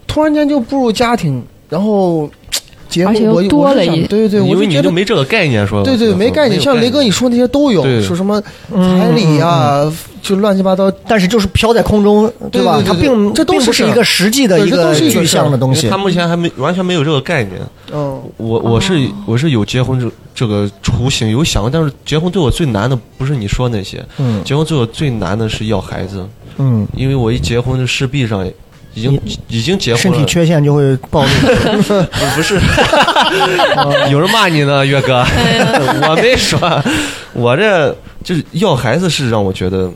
[0.06, 2.30] 突然间就步入家庭，然后
[3.02, 5.82] 而且又我多了一想对对，我因为你觉得就没这个概念说。
[5.82, 6.60] 对对没概念。
[6.60, 9.90] 像雷哥你说那些都有，说什么彩礼啊，
[10.22, 10.90] 就乱七八糟。
[11.08, 15.96] 但是就是飘在空中，对对对它并这都不是一个实际的一个对这都是一个具象的东西他。
[15.96, 17.60] 目前还没完全没有这个概念。
[17.92, 26.26] 嗯，我我是我是有结婚这这个雏形，有想过，但是结婚对我最难的不是你说那些，嗯结婚对我最难的是要孩子，
[26.58, 28.46] 嗯，因为我一结婚就势必上
[28.94, 31.28] 已经已经结身婚了，身体缺陷就会暴露。
[31.28, 32.60] 不 不是，
[34.10, 35.24] 有人骂你呢，岳哥，
[36.08, 36.58] 我没说，
[37.32, 39.90] 我这就是要孩子是让我觉得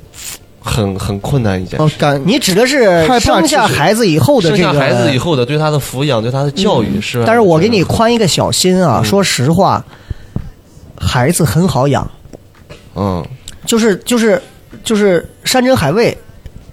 [0.60, 1.82] 很很困难一件事，。
[1.82, 9.04] 哦感你指的是生下孩子以后的这个生下孩子以后的对他的抚养、对他的教育是，但是我给你宽一个小心啊，嗯。
[9.04, 9.84] 说实话，
[10.98, 12.10] 孩子很好养，
[12.96, 13.24] 嗯。
[13.64, 14.40] 就是就是
[14.82, 16.16] 就是山珍海味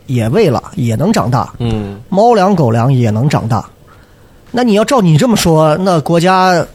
[0.08, 2.00] 也喂了，也能长大，嗯。
[2.10, 3.66] 猫粮狗粮也能长大。
[4.52, 6.66] 那你要照你这么说，那国家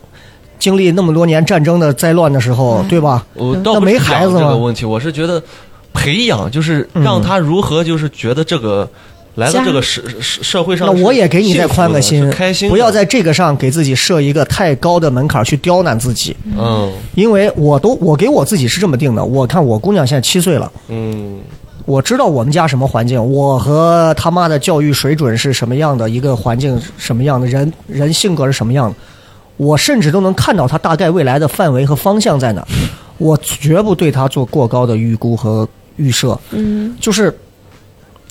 [0.59, 3.27] 经历那么多年战争的灾乱的时候，对吧？
[3.35, 4.41] 我倒那没孩子吗？
[4.41, 5.43] 这个问题，我是觉得
[5.93, 7.03] 培养就是嗯。
[7.03, 8.89] 让他如何就是觉得这个。
[9.37, 16.37] 来到这个社社社会上那我也给你再宽个心开心，不要在这个上给自己设一个太高的门槛去刁难自己。
[16.59, 16.93] 嗯。
[17.15, 21.39] 因为我都我给我自己是这么定的，我看我姑娘现在七岁了，嗯
[21.87, 28.97] 我知道我们家什么环境，我和他妈的教育水准是什么样的一个环境，什么样的人人性格是什么样的，
[29.57, 32.67] 我甚至都能看到他大概未来的范围和方向在哪，
[33.19, 36.39] 我绝不对他做过高的预估和预设。
[36.51, 37.37] 嗯，就是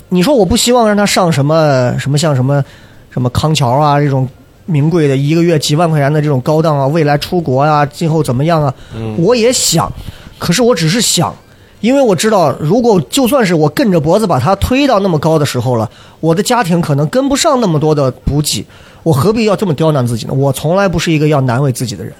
[0.09, 2.63] 你说我不希望让他上什么什么像什么
[3.09, 4.27] 什么康桥啊这种
[4.65, 8.73] 名贵的一个月几万块钱的这种高档啊，未来出国啊，今后怎么样啊？
[9.17, 9.91] 我也想，
[10.37, 11.33] 可是我只是想，
[11.81, 18.65] 因为我知道，如果就算是我跟着脖子把他推到那么高的时候了，我的家庭可能跟不上那么多的补给，
[19.03, 20.33] 我何必要这么刁难自己呢？
[20.33, 22.13] 我从来不是一个要难为自己的人，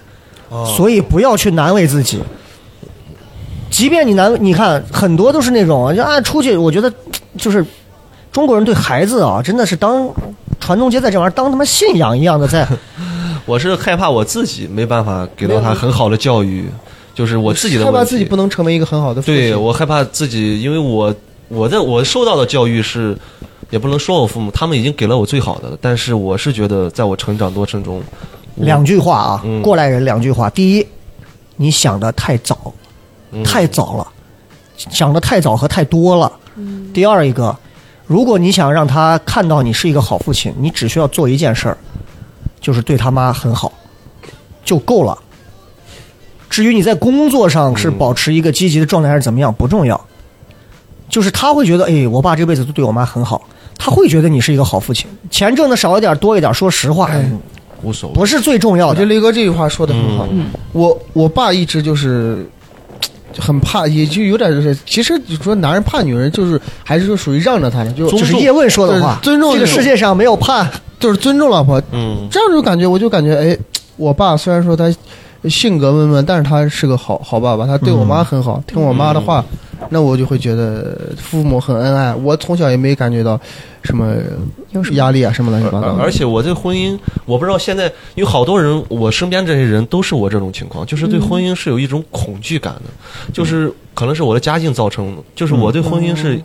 [0.65, 2.21] 所以不要去难为自己。
[3.69, 6.91] 即便你难，你看很多都是那种就啊出去，我觉得
[7.37, 7.65] 就是
[8.31, 10.09] 中国人对孩子啊，真的是当
[10.59, 12.67] 传宗接代这玩意儿当他妈信仰一样的在。
[13.45, 16.69] 我是害怕我自己没办法给到他很好的教育，
[17.19, 17.97] 就是我自己的问题。
[17.97, 19.35] 害怕自己不能成为一个很好的父亲。
[19.35, 21.13] 对我害怕自己，因为我
[21.49, 23.13] 我在我受到的教育是，
[23.71, 28.01] 也不能说我父母，他们已经给了我最好的了，但是我是觉得在我成长过程中，
[28.55, 30.49] 两句话啊，嗯过来人两句话。
[30.49, 30.87] 第一，
[31.57, 32.73] 你想的太早，
[33.43, 34.07] 太早了，
[34.77, 36.31] 想的太早和太多了。
[36.93, 37.53] 第二一个，
[38.07, 41.77] 如果你想让他看到你是一个好父亲，你只需要做一件事儿，
[42.61, 43.73] 就是对他妈很好，
[44.63, 45.17] 就够了。
[46.49, 49.99] 至于你在工作上是保持一个积极的状态还是怎么样，不重要。
[51.07, 53.41] 就是他会觉得，哎，我爸这辈子都对我妈很好，
[53.77, 55.07] 他会觉得你是一个好父亲。
[55.31, 57.09] 钱挣的少一点多一点，说实话，
[57.81, 58.15] 无所谓。
[58.15, 58.89] 不是最重要的。
[58.91, 60.27] 我觉得雷哥这句话说的很好。
[60.71, 62.47] 我我爸一直就是
[63.39, 70.69] 很怕，也就有点就是，其实你说男人怕女人，就是还是说属于让着他的，就就是叶问说的话，尊重这个世界上没有怕，
[70.99, 71.81] 就是尊重老婆。
[71.91, 73.57] 嗯，这样就感觉，我就感觉，哎，
[73.97, 74.93] 我爸虽然说他
[75.45, 79.45] 性格闷闷，但是他是个好好爸爸，他对我妈很好，听我妈的话，
[79.89, 82.13] 那我就会觉得父母很恩爱。
[82.13, 83.39] 我从小也没感觉到
[83.83, 84.15] 什么
[84.93, 85.95] 压力啊，什么乱七八糟。
[85.95, 92.91] 而且我对婚姻，我不知道现在有好多人，我身边这些人都是我这种情况，就是对婚姻是有一种恐惧感的，
[93.31, 96.41] 就是可能是我的家境造成的，就是我对婚姻是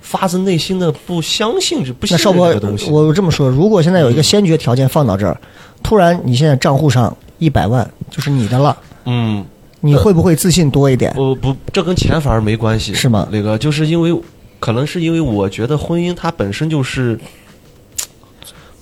[0.00, 5.36] 发自内心的不相信，这个东西。，我这么说，如果现在有一个先决条件放到这儿，
[5.82, 8.76] 突然你现在账户上一百万就是你的了，
[9.06, 9.44] 嗯，
[9.80, 11.12] 你会不会自信多一点？
[11.14, 13.28] 不不，这跟钱反而没关系，是吗？
[13.30, 14.14] 那个就是因为，
[14.60, 17.18] 可能是因为我觉得婚姻它本身就是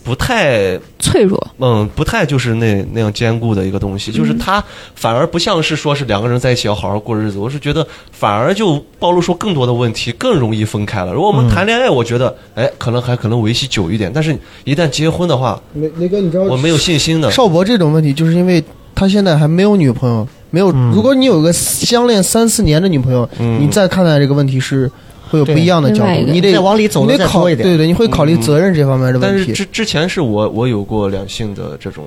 [0.05, 4.63] 不太脆弱，嗯，不太就是那那样坚固的一个东西，就是它
[4.95, 11.13] 反而不像是说是两个人在一起要好好过日子，我是觉得反而就暴露出更多的问题，更容易分开了。
[11.13, 17.31] 如果我们谈恋爱，我觉得哎，可能还可能维系久一点，但是一旦结婚的话，雷雷哥，你知道我没有信心的。
[17.31, 18.63] 少博这种问题，就是因为
[18.95, 20.71] 他现在还没有女朋友，没有。
[20.93, 24.91] 如果你有个相恋三四年的女朋友，嗯你再看待这个问题是
[25.33, 29.55] 会有不一样的角度你得往里走你得考得再多一点对对，你会考虑责任这方面的问题。
[29.55, 32.05] 是之之前是我我有过两性的这种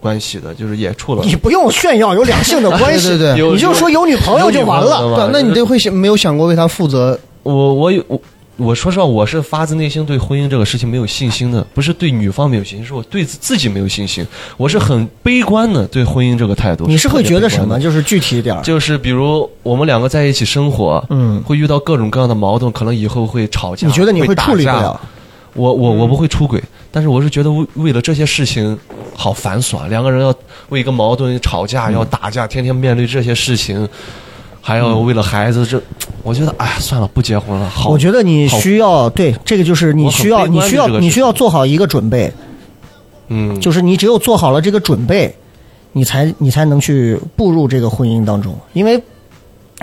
[0.00, 1.22] 关系的，就是也处了。
[1.24, 5.16] 你不用炫耀有两性的关系， 对对对你就说有女朋友就完了。
[5.16, 7.16] 对，那你得会想没有想过为他负责？
[7.44, 8.20] 我我有我
[8.56, 14.24] 我说实话，我是发自内心对婚姻这个事情没有信心的，不是对女方没有信心，是我对自自己没有信心。
[14.56, 16.86] 我是很悲观的对婚姻这个态度。
[16.86, 17.80] 你是会觉得什么？
[17.80, 18.62] 就是具体一点儿。
[18.62, 23.86] 就是比如我们两个在一起生活，嗯会遇到各种各样的矛盾，可能以后会吵架。
[23.86, 25.00] 你觉得你会处理不了？
[25.54, 28.76] 我我我不会出轨，但是我是觉得为为了这些事情
[29.16, 30.34] 好繁琐，两个人要
[30.70, 33.88] 为一个矛盾吵架，要打架，天天面对这些事情，
[34.66, 35.78] 还要为了孩子，这
[36.22, 37.68] 我觉得哎呀，算了，不结婚了。
[37.68, 42.32] 好，我觉得你需要对这个就是你需要你需要你需要做好一个准备，
[43.28, 45.36] 嗯，就是你只有做好了这个准备，
[45.92, 48.56] 你才你才能去步入这个婚姻当中。
[48.72, 48.98] 因为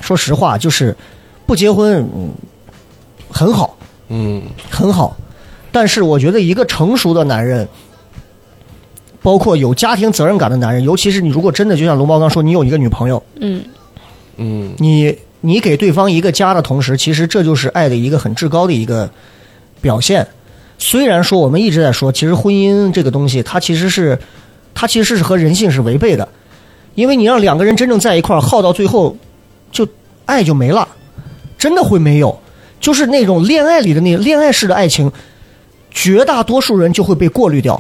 [0.02, 0.98] 说实话，就是
[1.46, 2.32] 不结婚，嗯，
[3.30, 3.78] 很好，
[4.10, 5.16] 嗯很好。
[5.72, 7.68] 但是我觉得一个成熟的男人，
[9.22, 13.64] 包括有家庭责任感的男人，尤其是你如果真的就像龙猫刚说，你有一个女朋友，嗯，
[14.44, 19.08] 嗯你你给对方一个家的同时，其实这就是爱的一个很至高的一个
[19.80, 20.28] 表现。
[20.80, 24.18] 虽然说我们一直在说，其实婚姻这个东西，它其实是
[24.74, 26.28] 它其实是和人性是违背的，
[26.96, 29.16] 因为你让两个人真正在一块儿耗到最后，
[29.72, 29.88] 就
[30.26, 30.88] 爱就没了，
[31.58, 32.40] 真的会没有。
[32.80, 35.12] 就是那种恋爱里的那恋爱式的爱情，
[35.92, 37.80] 绝大多数人就会被过滤掉，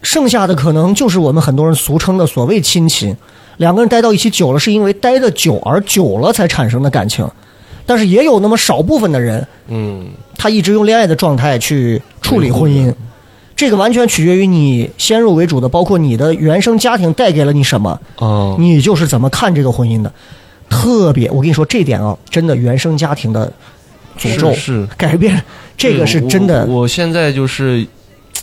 [0.00, 3.14] 剩下的可能就是我们很多人俗称的所谓亲情。
[3.58, 7.28] 两个人待到一起久了，是因为待的久而久了才产生的感情。
[7.84, 12.92] 但是也有那么少部分的人，嗯他一直用恋爱的状态去处理婚姻，
[13.56, 20.12] 这个完全取决于你先入为主的，包括你的原生家庭带给了你什么，哦，你就是怎么看这个婚姻的。
[20.68, 23.50] 特别，我跟你说这点啊，真的原生家庭的
[24.18, 25.42] 诅咒是是改变，
[25.78, 27.86] 这个是真的我现在就是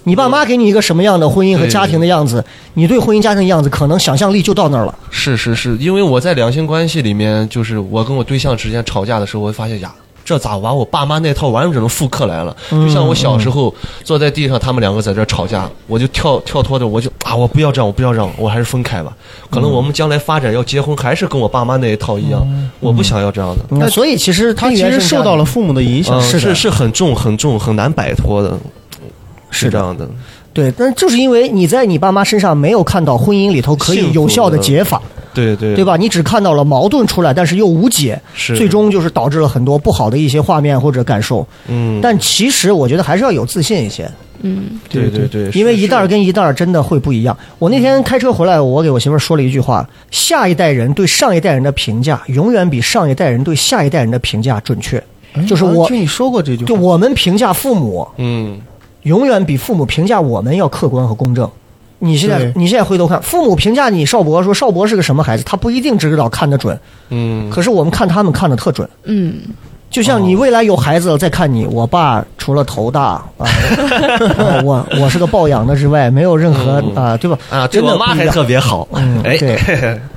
[0.05, 2.43] 你爸妈给你一个什么样的婚姻和家庭的样子，
[2.75, 4.95] 你对婚姻家庭的样子可能想象力就到那儿了。
[5.09, 9.93] 是是是，因为我在两性关系里面，就是我跟我对象之间吵架的时候，我会发现呀。
[10.23, 12.57] 这咋把我爸妈那套完整的复刻来了？
[12.71, 13.71] 就像我小时候
[14.03, 19.15] 坐在地上，他们两个在这吵架，我就跳跳脱着，我就啊，我不要这样，我不要这样，我还是分开吧。
[19.51, 22.43] 可能我们将来发展要结婚，还是跟我爸妈那一套一样，
[22.79, 23.77] 我不想要这样的。
[23.77, 28.57] 那所以其实他其实受到了父母的影响是是很重很重很难摆脱的，
[29.55, 30.07] 是这样的。
[30.53, 35.01] 对，但就是因为你在你爸妈身上没有看到婚姻里头可以有效的解法，
[35.33, 35.83] 对对对？
[35.83, 35.97] 吧？
[35.97, 41.45] 你只看到了矛盾出来，但是又无解，是最终就是导致了很多不好的一些画面或者感受。
[41.67, 44.09] 嗯，但其实我觉得还是要有自信一些，
[44.43, 47.37] 嗯，对对对，因为一代跟一代真的会不一样。
[47.59, 55.03] 我那天开车回来，我给我媳妇儿说了一句话：下一代人对上一代人的评价，永远比上一代人对下一代人的评价准确。
[55.45, 58.57] 就是我听你说过这句话，就我们评价父母，嗯
[59.05, 61.49] 永远比父母评价我们要客观和公正。
[61.99, 66.77] 你现在你现在回头看，父母评价你少博说少博是个什么孩子，他不一定知道看得准，
[67.09, 68.87] 嗯，可是我们看他们看的特准。
[69.05, 69.35] 嗯，
[69.89, 73.01] 就像你未来有孩子了再看你，我爸除了头大
[73.37, 73.47] 啊，
[74.37, 77.37] 啊 我我是个抱养的之外，没有任何啊，对吧？
[77.49, 79.57] 啊，对真的我妈还特别好，嗯哎，对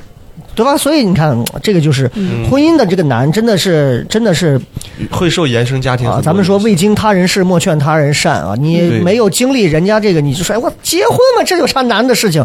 [0.59, 0.76] 对吧？
[0.76, 2.11] 所以你看，这个就是
[2.50, 4.61] 婚姻的这个难，真的是真的是
[5.09, 8.56] 会受原生家庭啊，咱们说未经他人事，莫劝他人善啊！
[8.59, 12.44] 你没有经历人家这个，你就说哎，我结婚嘛，这有啥难的事情？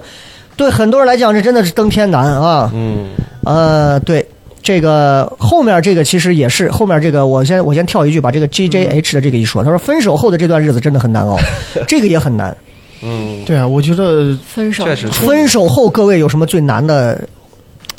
[0.55, 2.70] 对很多人来讲，这真的是登天难啊！
[2.76, 3.07] 嗯
[3.43, 4.24] 呃，对。
[4.61, 11.38] 这个后面这个其实也是后面这个，我先我先跳一句，把这个 G J H 的这个一说，他说分手后的这段日子真的很难熬，
[11.86, 12.55] 这个也很难。
[13.01, 17.20] 嗯，对啊，我觉得分手确实分手后各位有什么最难的？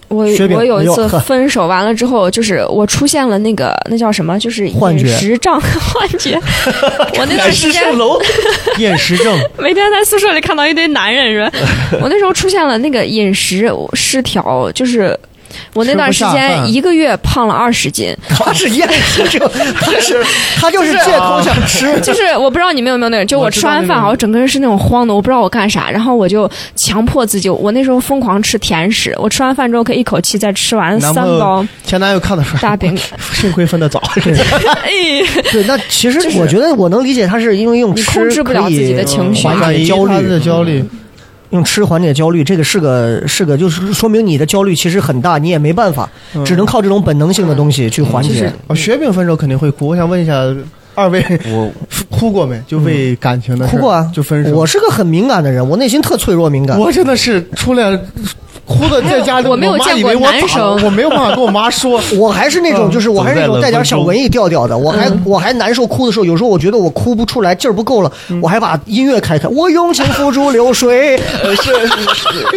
[0.08, 6.40] 我我有一次分手完了之后，就是我出现了那个那叫什么，就是饮食障幻觉。
[7.18, 8.18] 我那段时间楼，
[8.78, 11.98] 厌食症，每天在宿舍里看到一堆男人，是吧？
[12.02, 15.18] 我那时候出现了那个饮食失调，就是
[15.72, 18.14] 我那段时间一个月胖了二十斤。
[18.28, 19.50] 他是厌食症，
[19.80, 20.22] 他是
[20.56, 21.98] 他就是借口想吃。
[22.02, 32.96] 就是我不知道你们有没有那种，就我吃完饭啊，我整个人是那种慌的，我不知道我干啥，然后我就强迫自己，我那时候疯狂吃甜食，我吃完饭之后可以一口气再吃完三包前男友看得出来，大饼，
[33.32, 34.00] 幸亏分得早，
[34.82, 34.90] 哎，
[35.52, 39.46] 对，那其实我觉得我能理解，他是因为用吃控制不了自己的情绪。
[39.46, 40.84] 缓解焦虑的虑，焦虑。
[41.54, 48.52] 用吃缓解焦虑，这个是个是个，就是说明你的焦虑其实很大，你也没办法，嗯只能靠这种本能性的东西去缓解。
[48.66, 50.34] 哦，雪饼分手肯定会哭，我想问一下
[50.96, 51.70] 二位，我
[52.10, 52.60] 哭过没？
[52.66, 54.50] 就为感情的哭过啊，就分手。
[54.56, 56.78] 我是个很敏感的人，我内心特脆弱敏感。
[56.78, 58.00] 我真的是初恋
[58.66, 62.00] 哭的在家里，我没有见过男生我没有办法跟我妈说。
[62.16, 64.76] 我还是那种，就是我还是那种带点小文艺调调的。
[64.76, 69.46] 我还嗯我还难受哭的时候，有时候我觉得我哭不出来，劲儿不够了，嗯我还把音乐开开。
[69.48, 71.70] 我用情付诸流水，呃是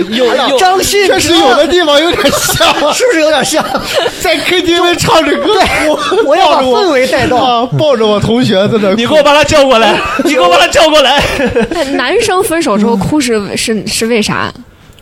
[0.10, 3.64] 有有张信哲确实有的地方有点像，是不是有点像？
[4.22, 5.53] 在 KTV 唱着歌，
[5.88, 7.38] 我我要把氛围带到。
[7.38, 8.95] 啊，抱着我同学在那哭。
[8.95, 11.22] 你给我把他叫过来，你给我把他叫过来。
[11.72, 14.51] 那男生分手之后哭是是是为啥？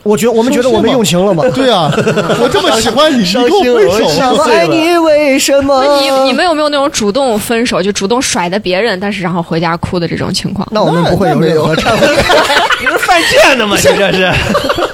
[0.05, 1.43] 我觉得我们觉得我们用情了吗？
[1.55, 1.91] 对啊，
[2.39, 5.83] 我这么喜欢你，你跟我分手，想爱你为什么？
[5.99, 10.67] 你你们有没有那种主动分手，就主动甩的别人，但是然后回家哭的这种情况？
[10.71, 12.07] 那我们不会有任何忏悔。
[13.17, 13.75] 你是犯贱的吗？
[13.77, 14.31] 你这是？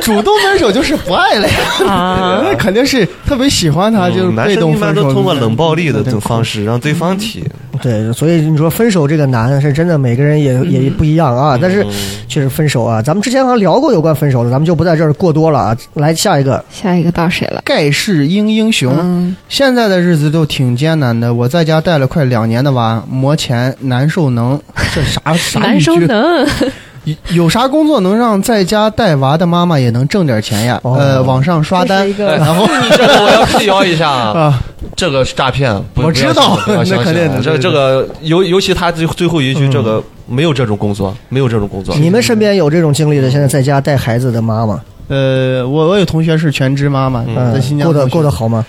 [0.01, 1.55] 主动分手就是不爱了呀，
[1.87, 5.09] 啊 那肯定是特别喜欢他，就是嗯男被动生一般分手。
[5.09, 7.43] 都通过冷暴力的这种方式让对方提。
[7.83, 11.57] 对，所以你说分手这个难是真的，每个人也也不一样啊。
[11.61, 11.85] 但是
[12.27, 15.77] 确实分手啊，咱们之前好像聊过有关分手的，咱们就不在这儿过多了啊。
[15.93, 17.61] 来下一个，下一个到谁了？
[17.63, 21.31] 盖世英英雄，嗯，现在的日子都挺艰难的。
[21.31, 24.59] 我在家带了快两年的娃，磨钱难受能，
[24.95, 25.95] 这啥啥难受？
[25.99, 26.47] 能
[27.03, 30.79] 有有啥工作能让在家带娃的妈妈也能挣点钱呀？
[30.83, 30.95] 哦。
[30.99, 34.63] 呃，网上刷单然后 这个我要辟谣一下啊，啊，
[34.95, 41.95] 这个是诈骗，不我知道那肯定的啊这这个尤尤其他最最后一句，这个没有这种工作，没有这种工作。
[41.95, 47.53] 你们身边有这种经历的，现在在家带孩子的妈妈，呃，我我有同学是全职妈妈，嗯。
[47.53, 48.63] 在新，疆过得过得好吗？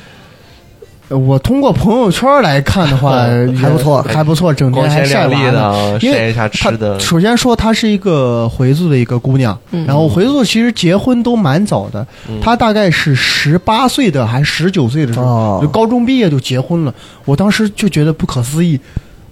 [1.13, 5.63] 呃我通过朋友圈来看的话， 嗯还不错还不错，整天还晒娃呢。
[5.63, 7.05] 啊，因为晒一下吃的她。
[7.05, 12.07] 首先说她是一个回族的一个姑娘，嗯然后回族其实结婚都蛮早的，
[12.41, 16.95] 她大概是十八岁的还是十九岁的时候，哦就高中毕业就结婚了。
[17.27, 18.81] 我当时就觉得不可思议，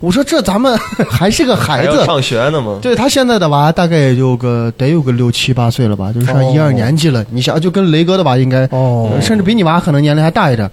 [0.01, 0.79] 我说这咱们
[1.11, 2.05] 还是个孩子。
[2.05, 2.79] 上学呢吗？
[2.83, 7.25] 对她现在的娃大概也就个得有个六七八岁了吧，就是上哦一二年级了。
[7.31, 10.71] 你想，就跟雷哥的娃应该哦甚至比你娃可能年龄还大一点，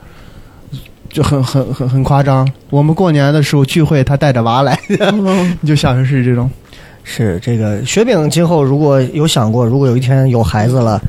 [1.10, 2.48] 就很很很很夸张。
[2.70, 4.80] 我们过年的时候聚会，他带着娃来，
[5.62, 6.50] 你 就想着是这种。
[7.10, 11.02] 是这个雪饼今后如果有想过，如果有一天有孩子了，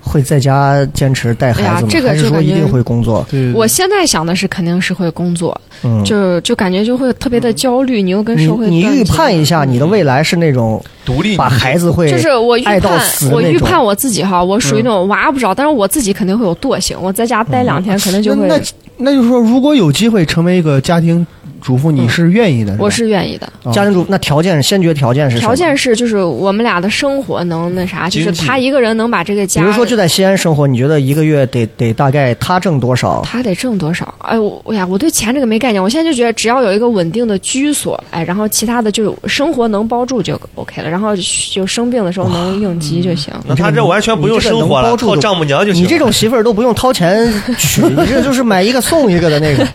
[0.00, 1.78] 会在家坚持带孩子吗？
[1.82, 3.24] 哎这个还是就说一定会工作？
[3.30, 12.82] 对，我现在想的是肯定是会工作，嗯，就就感觉就会特别的焦虑，你又跟社会你预判一下，你的未来是那种独立把孩子会就是我预判
[13.30, 18.62] 我预判我自己哈，我属于那种娃不着，但是我自己肯定会有惰性，我在家待两天可能就会，那那
[19.02, 21.26] 那就是说，如果有机会成为一个家庭
[21.60, 22.72] 主妇，你是愿意的？
[22.72, 23.46] 吧我是愿意的。
[23.62, 33.22] 哦家庭主那条件先决条件是什么条件是就是我们俩的生活能那啥，就是他一个人能把这个家比，如说就在西安生活，你觉得一个月得得大概他挣多少？
[33.24, 34.12] 他得挣多少？
[34.20, 35.82] 哎，我我呀，我对钱这个没概念。
[35.82, 41.14] 我现在就觉得只要有一个稳定的居所，哎，然后其他的就生活能包住就 OK 了，然后
[41.52, 43.32] 就生病的时候能应急就行。
[43.46, 45.82] 那他这完全不用生活靠丈母娘就行。
[45.82, 49.66] 你这种媳妇儿都不用掏钱 娶，你这就是买一个送一个的那个。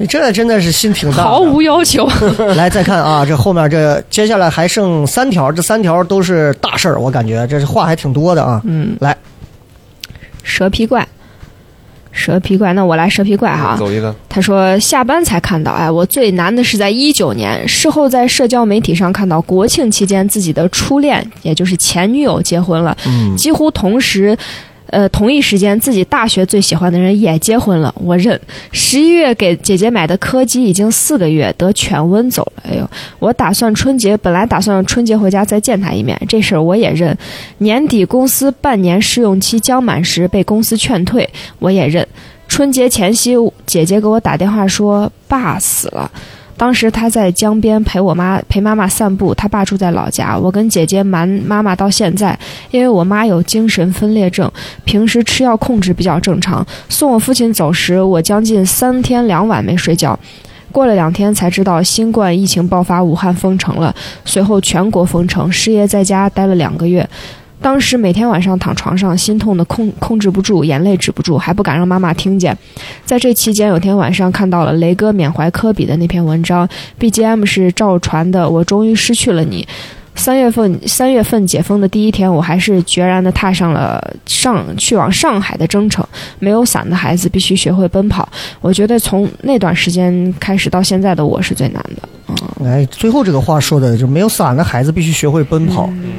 [0.00, 1.24] 你这真的是心挺大。
[1.24, 2.08] 毫无要求，
[2.56, 8.62] 来，再看啊，这后面这接下来还剩三条，这三条都是大事儿，我感觉这是话还挺多的啊。
[8.64, 9.16] 嗯，来，
[10.44, 11.06] 蛇皮怪，
[12.12, 13.76] 蛇皮怪，那我来蛇皮怪哈。
[13.76, 24.38] 走一个，他说下班才看到，哎，我最难的是在一九年事后在社交媒体上看到国庆期间自己的初恋，也就是前女友结婚了，嗯，几乎同时。
[24.90, 28.40] 呃，同一时间，自己大学最喜欢的人也结婚了，我认。
[28.72, 32.62] 十一月给姐姐买的柯基已经四个月，得犬瘟走了。
[32.70, 37.16] 哎呦，我打算春节，本来打算春节回家再见他一面，这事儿我也认。
[37.58, 41.28] 年底公司半年试用期将满时，被公司劝退，
[41.58, 42.06] 我也认。
[42.48, 43.36] 春节前夕，
[43.66, 46.10] 姐姐给我打电话说爸死了。
[46.58, 50.36] 当时她在江边陪我妈陪妈妈散步，她爸住在老家。
[50.36, 52.38] 我跟姐姐瞒妈妈到现在，
[52.72, 54.50] 因为我妈有精神分裂症，
[54.84, 56.66] 平时吃药控制比较正常。
[56.88, 60.18] 送我父亲走时，我将近三天两晚没睡觉。
[60.70, 63.94] 过了两天才知道新冠疫情爆发，武汉封城了，
[64.24, 67.08] 随后全国封城，失业在家待了两个月。
[67.60, 72.56] 当时每天晚上躺床上，心痛的控控制不住，眼泪止不住，还不敢让妈妈听见。
[73.04, 76.68] 在这期间，有天晚上看到了雷哥缅怀科比的那篇文章
[77.00, 79.62] ，BGM 是赵传的《我终于失去了你》。
[80.14, 86.04] 三月份，三月份解封的第一天，我还是决然地踏上了上去往上海的征程。
[86.40, 88.28] 没有伞的孩子必须学会奔跑。
[88.60, 92.64] 我觉得从那段时间开始到现在的我是最难的。
[92.64, 95.86] 哎，最后这个话说的就没有伞的孩子必须学会奔跑。
[95.92, 96.10] 嗯，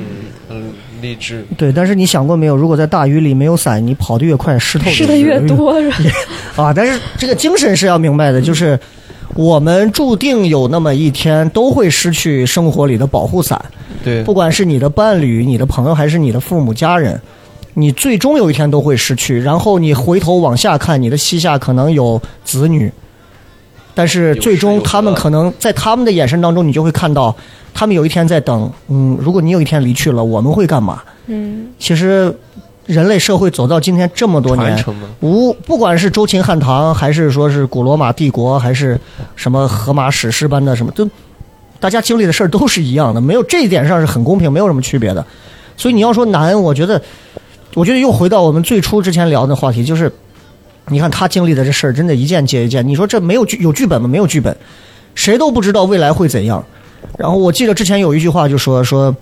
[1.01, 1.45] 励志。
[1.57, 2.55] 对，但是你想过没有？
[2.55, 5.73] 如果在大雨里没有伞，你跑得越快，湿透 湿的越多，
[6.55, 6.73] 啊。
[6.73, 8.79] 但是这个精神是要明白的，就是
[9.35, 13.63] 我们注定有那么一天都会失去生活里的保护伞，
[14.03, 17.19] 对，不管是你的伴侣、你的朋友，还是你的父母家人，
[17.73, 19.39] 你最终有一天都会失去。
[19.39, 22.91] 然后你回头往下看，你的膝下可能有子女，
[23.99, 27.35] 但是最终他们可能在他们的眼神当中，你就会看到，
[27.73, 28.71] 他们有一天在等。
[28.87, 31.03] 嗯，如果你有一天离去了，我们会干嘛？
[31.25, 32.33] 嗯，其实，
[32.85, 34.85] 人类社会走到今天这么多年，
[35.19, 38.97] 无不管是周秦汉唐，还是说是古罗马帝国，还是
[39.35, 41.05] 什么荷马史诗般的什么，都
[41.81, 45.25] 大家经历的事儿都是一样的，没有这一点上是很公平，没有什么区别的。
[45.75, 47.01] 所以你要说难，我觉得，
[47.75, 50.09] 我觉得又回到我们最初之前聊的话题，就是
[50.89, 52.87] 你看他经历的这事儿，真的一件接一件。
[52.87, 54.07] 你说这没有剧有剧本吗？
[54.07, 54.55] 没有剧本，
[55.15, 56.63] 谁都不知道未来会怎样。
[57.17, 59.15] 然后我记得之前有一句话就说说。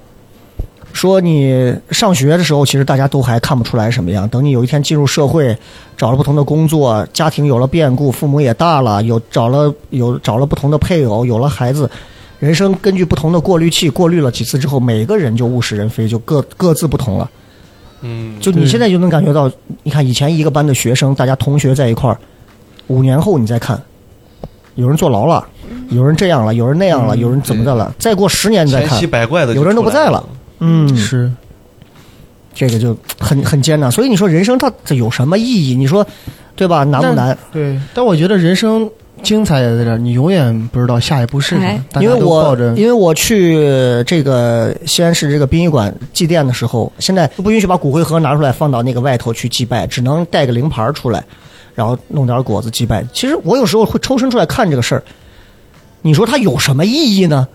[0.93, 4.27] 说你上学的时候，其实大家都还看不出来什么样。
[4.29, 5.55] 等你有一天进入社会，
[5.95, 11.87] 找了不同的工作，家庭有了变故，父母也大了，有找了有找了不同的配偶，有了孩子，
[12.39, 17.29] 人生根据不同的过滤器过滤了几次之后，每个人就物是人非，就各各自不同了。
[18.07, 19.51] 嗯，就你现在就能感觉到，
[19.83, 22.17] 你看以前一个班的学生，大家同学在一块儿，
[22.87, 23.81] 五年后你再看，
[24.75, 25.45] 有人坐牢了，
[25.89, 30.23] 有人这样了，有人那样了，有人怎么的了，再过十年你再看千奇，百怪的，有人都不在了。
[30.59, 31.31] 嗯，是
[32.53, 33.91] 这个就很很艰难。
[33.91, 35.75] 所以你说人生它这有什么意义？
[35.75, 36.05] 你说
[36.55, 36.83] 对吧？
[36.85, 37.37] 难不难？
[37.51, 38.89] 对，但我觉得人生
[39.23, 42.01] 精彩也在这儿，你永远不知道下一步是什哎么。
[42.01, 51.23] 因为我因为我去这个西安市这个殡仪馆祭奠的时候，现在不允许把骨灰盒拿出来放到那个外头去祭拜，只能带个灵牌出来，
[51.75, 53.05] 然后弄点果子祭拜。
[53.11, 55.03] 其实我有时候会抽身出来看这个事儿，
[56.01, 57.47] 你说它有什么意义呢？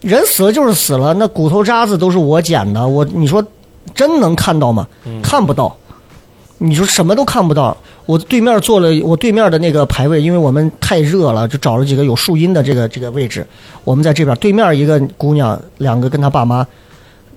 [0.00, 3.44] 人死了就是死了，那骨头渣子都是我捡的，我你说
[3.94, 4.86] 真能看到吗？
[5.22, 5.76] 看不到。
[6.60, 7.76] 你说什么都看不到。
[8.08, 13.46] 我对面坐了，我对面的那个排位，因为我们太热了，就找了几个有树荫的这个这个位置。
[13.84, 16.66] 我们在这边，对面一个姑娘，两个跟她爸妈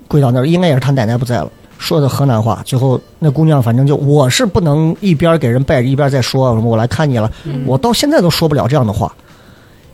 [0.08, 2.62] 跪到那儿，应该也是她奶奶不在了，说的河南话。
[2.64, 7.30] 最后那姑娘反正就，我是不能一边给人拜一边在说什么我来看你了，
[7.66, 9.14] 我到现在都说不了这样的话。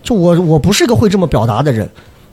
[0.01, 1.91] 就我我不是个会这么表达的人，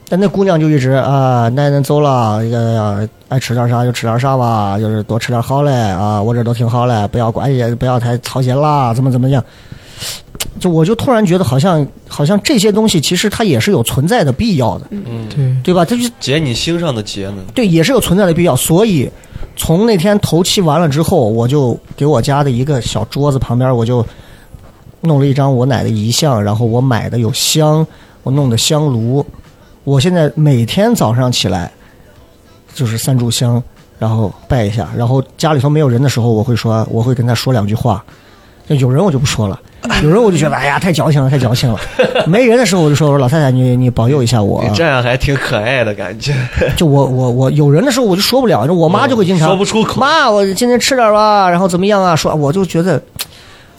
[0.07, 9.43] 但那姑娘就一直啊，奶奶走了，哎呀，爱吃点啥就吃点啥吧，就是多吃点好嘞啊，我这都挺好嘞，不要管也，不要太操心啦，怎么怎么样。
[10.59, 15.83] 就我就突然觉得，好像好像这些东西其实它也是有存在的必要的，嗯，对，对吧？
[15.83, 17.37] 这就解你心上的结呢。
[17.53, 18.55] 对，也是有存在的必要。
[18.55, 19.09] 所以
[19.57, 24.05] 从那天头七完了之后，我就给我家的一个小桌子旁边，我就
[25.01, 27.85] 弄了一张我奶的遗像，然后我买的有香，
[28.21, 29.25] 我弄的香炉。
[29.85, 31.71] 我现在每天早上起来
[32.73, 33.61] 就是三炷香，
[33.97, 38.03] 然后拜一下，然后家里头没有人的时候，我会说，我会跟他说两句话。
[38.67, 39.59] 那有人我就不说了，
[40.01, 41.79] 有人我就觉得哎呀太矫情了，太矫情了。
[42.25, 44.63] 没人的时候我就说，我说老太太你你保佑一下我。
[44.67, 46.33] 你这样还挺可爱的感觉，
[46.75, 52.15] 就我我我有人的时候我就说不了，我妈就会经常、说不出口妈，我今天吃点吧，然后怎么样啊？
[52.15, 52.99] 说我就觉得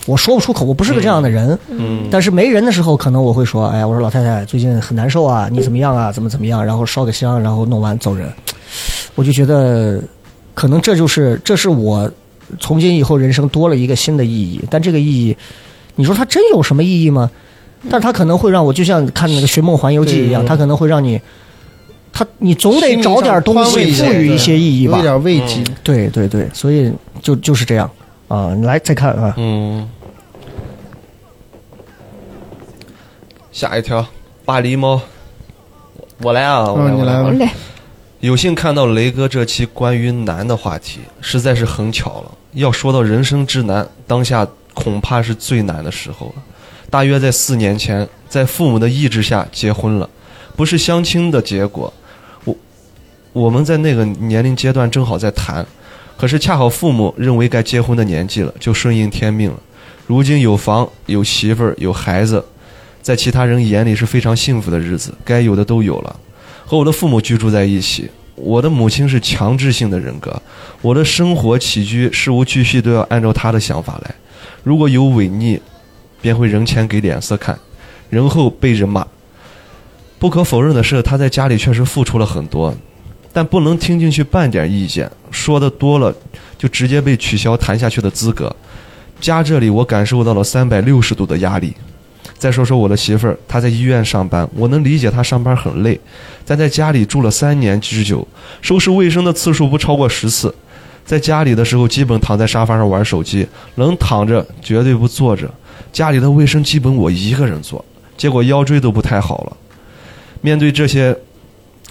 [0.07, 1.59] 我说不出口，我不是个这样的人。
[1.69, 6.11] 嗯，但是没人的时候，可能我会说，哎呀，我说老太太最近很难受啊，你怎么样啊？
[6.11, 6.65] 怎么怎么样？
[6.65, 8.29] 然后烧个香，然后弄完走人。
[9.15, 10.01] 我就觉得，
[10.55, 12.11] 可能这就是这是我
[12.61, 14.63] 从今以后人生多了一个新的意义。
[14.71, 15.37] 但这个意义，
[15.95, 17.31] 你说它真有什么意义吗？
[17.89, 21.21] 但它可能会让我就像看那个《寻梦环游记》一样，对它可能会让你，
[22.13, 25.03] 它你总得找点东西赋予一些意义吧有。
[25.03, 25.63] 点慰藉。
[25.85, 26.91] 对对对，所以
[27.23, 27.89] 就就是这样
[28.29, 28.53] 啊。
[28.57, 29.89] 你来再看啊，嗯，
[33.57, 34.07] 下一条
[34.45, 35.01] 巴黎猫，
[36.19, 37.51] 我来啊，我来，我来我来
[38.21, 42.31] 有幸看到雷哥这期关于难的话题，实在是很巧了。
[42.53, 46.43] 要说到人生之难，当下恐怕是最难的时候了。
[46.91, 50.11] 大约在四年前，在父母的意志下结婚了，
[50.55, 51.91] 不是相亲的结果。
[52.45, 52.55] 我
[53.33, 55.65] 我们在那个年龄阶段正好在谈，
[56.19, 59.57] 可是恰好父母认为该结婚的年纪了，就顺应天命了。
[60.07, 62.45] 如今有房有媳妇儿有孩子，
[63.07, 66.17] 在其他人眼里是非常幸福的日子，该有的都有了。
[66.65, 68.11] 和我的父母居住在一起。
[68.35, 70.43] 我的母亲是强制性的人格，
[70.83, 74.13] 我的生活起居事无巨细都要按照她的想法来。
[74.65, 75.61] 如果有违逆，
[76.21, 77.57] 便会人前给脸色看，
[78.11, 79.07] 人后被人骂。
[80.19, 82.75] 不可否认的是，她在家里确实付出了很多，
[83.33, 86.13] 但不能听进去半点意见，说的多了
[86.59, 88.53] 就直接被取消谈下去的资格。
[89.21, 91.73] 家这里我感受到了三百六十度的压力。
[92.39, 95.99] 再说说我的媳妇儿，她在医院上班，我能理解她上班很累，
[96.45, 98.27] 但在家里住了三年之久，
[98.61, 100.55] 收拾卫生的次数不超过十次。
[101.05, 105.49] 在家里的时候，基本躺在沙发上玩手机，能躺着绝对不坐着。
[105.93, 107.83] 家里的卫生基本我一个人做，
[108.17, 109.57] 结果腰椎都不太好了。
[110.41, 111.17] 面对这些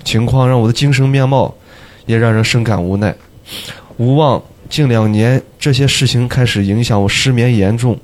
[0.03, 1.55] 情况，让我的精神面貌
[2.05, 3.15] 也让人深感无奈。
[3.97, 7.97] 无望近两年，这些事情开始影响我，失眠严重，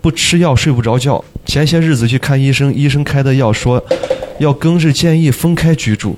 [0.00, 1.24] 不吃药睡不着觉。
[1.48, 3.82] 前些日子去看医生，医生开的药说
[4.38, 6.14] 要更是建议分开居住。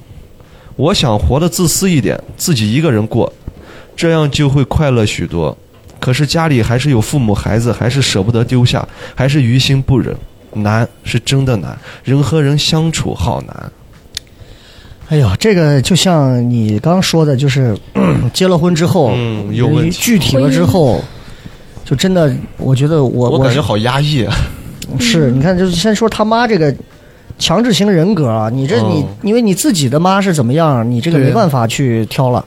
[0.74, 3.32] 我想活得自私一点，自己一个人过，
[3.94, 5.56] 这样就会快乐许多。
[6.00, 10.14] 可是家里还是有父母孩子，还是舍不得丢下，还是于心不忍。
[10.52, 13.72] 难是真的难，人和人相处好难。
[15.10, 17.78] 哎呦，这个就像你刚说的，就是
[18.34, 21.00] 结了婚之后，嗯有问题具体了之后，
[21.84, 24.34] 就真的，我觉得我我感觉好压抑啊！
[24.98, 26.74] 是，你看，就是先说他妈这个
[27.38, 29.08] 强制型人格啊，你这你、哦。
[29.22, 32.44] 因为你自己的妈是怎么样，你这个没办法去挑了，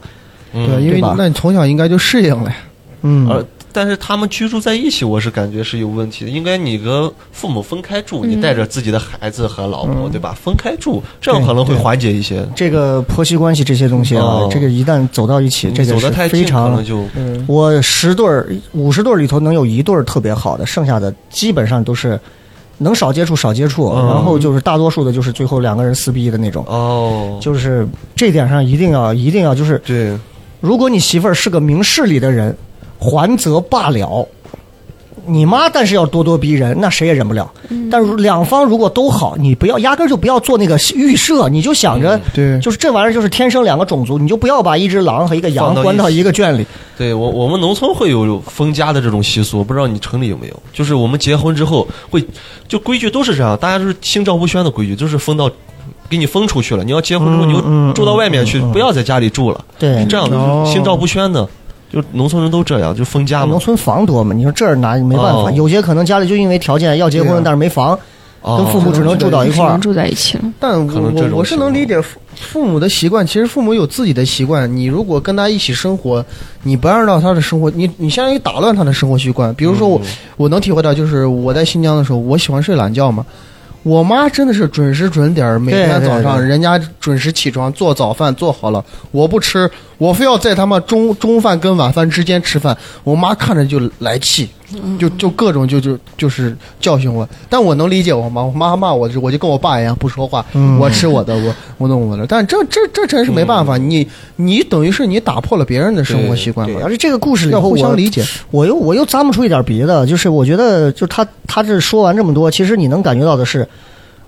[0.52, 2.56] 对，嗯，因为那你从小应该就适应了呀。
[3.02, 6.30] 嗯，而但是他们居住在一起，我是感觉是有问题的。
[6.30, 10.32] 应该你跟父母分开住，你带着自己的孩子和老婆，对吧？
[10.40, 12.46] 分开住，这样可能会缓解一些。
[12.54, 17.04] 这个婆媳关系这些东西啊，哦这个一旦走到一起，这个走是得太非常能就
[17.48, 22.18] 我十对儿、五十对儿里头能有一对儿特别好的，剩下的基本上都是
[22.78, 26.64] 能少接触少接触，嗯然后就是大多数的就是最后两个人撕逼的那种。
[26.68, 30.16] 哦，就是这点上一定要一定要就是，对，
[30.60, 32.56] 如果你媳妇儿是个明事理的人，
[33.04, 34.26] 还则罢了。
[35.26, 37.50] 你妈但是要咄咄逼人，那谁也忍不了。
[37.90, 46.66] 但是两方如果都好，你不要压根儿就不要做那个预设，你就想着，对就是这玩意儿就是天生两个种族，你就不要把一只狼和一个羊关到一个圈里。
[46.98, 50.62] 对我我们农村会有分家的这种习俗，不知道你城里有没有？
[50.74, 52.22] 就是我们结婚之后会，
[52.68, 55.50] 就规矩都是这样，大家都是心照不宣的规矩，就是分到。
[56.10, 59.64] 给你分出去了，你要结婚之后你嗯就住到外面去，不要在家里住了。
[59.78, 60.36] 对，这样的
[60.66, 61.48] 心照不宣的，
[61.94, 63.60] 就农村人都这样，就分家嘛农。
[63.60, 65.42] 村房多嘛，你说这儿哪没办法？
[65.42, 67.96] 哦有些可能家里就因为条件要结婚，啊但是没房，
[68.40, 69.80] 哦跟父母只能住到一块儿只能。
[69.80, 70.44] 住在一起了。
[70.58, 74.70] 但我可能这种我我是能理解父父母的习惯，其实父母有自己的习惯。
[74.76, 76.24] 你如果跟他一起生活，
[76.64, 79.54] 你不按照他的生活，你你相当于打乱他的生活习惯。
[79.54, 83.24] 比如说我、嗯我能体会到，就是我在新疆的时候，我喜欢睡懒觉嘛。
[83.84, 94.48] 我妈真的是准时准点儿，每天早上人家准时起床做早饭做好了，我不吃，我非要在他妈中中饭跟晚饭之间吃饭，我妈看着就来气，
[94.98, 104.06] 就就各种就就就是教训我，但我能理解我妈，我妈骂我，我就跟我爸一样不说话，嗯我吃我的，我我弄我的，但这这这真是没办法，你
[104.36, 108.24] 你等于是你打破了别人的生活习惯，嘛而，且这个故事里要互相理解。
[108.50, 113.68] 我又我又咂摸出一点别的，就是我觉得，就他他这说完这么多，其实你能感觉到的是，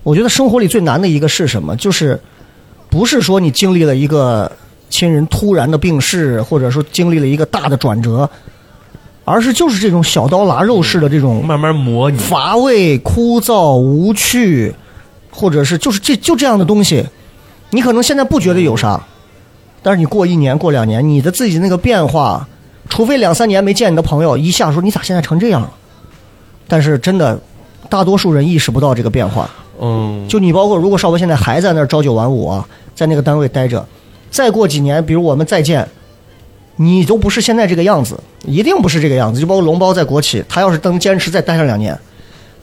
[0.03, 1.75] 我觉得生活里最难的一个是什么？
[1.77, 2.21] 就是
[2.91, 4.51] 不是说你经历了一个
[4.91, 8.29] 亲人突然的病逝，或者说经历了一个大的转折，
[9.27, 12.17] 而是就是这种小刀拉肉式的这种慢慢磨你。
[12.17, 14.73] 乏味、枯燥、无趣，
[15.31, 17.05] 或者是就是这就这样的东西，
[17.71, 19.05] 你可能现在不觉得有啥，
[19.83, 22.47] 但是你过一年、过两年，你的自己那个变化，
[22.89, 25.71] 除非两三年没见你的朋友，一下说你咋现在成这样了？
[26.69, 27.37] 但是真的，
[27.89, 29.51] 大多数人意识不到这个变化。
[29.81, 33.85] 嗯，就你包括，如果少博现在还在那儿朝九晚五啊，在那个单位待着，
[34.31, 35.87] 再过几年，比如我们再见，
[36.77, 39.41] 你都不是现在这个样子，一定不是这个样子。
[39.41, 41.99] 就包括龙包在国企，他要是能坚持再待上两年，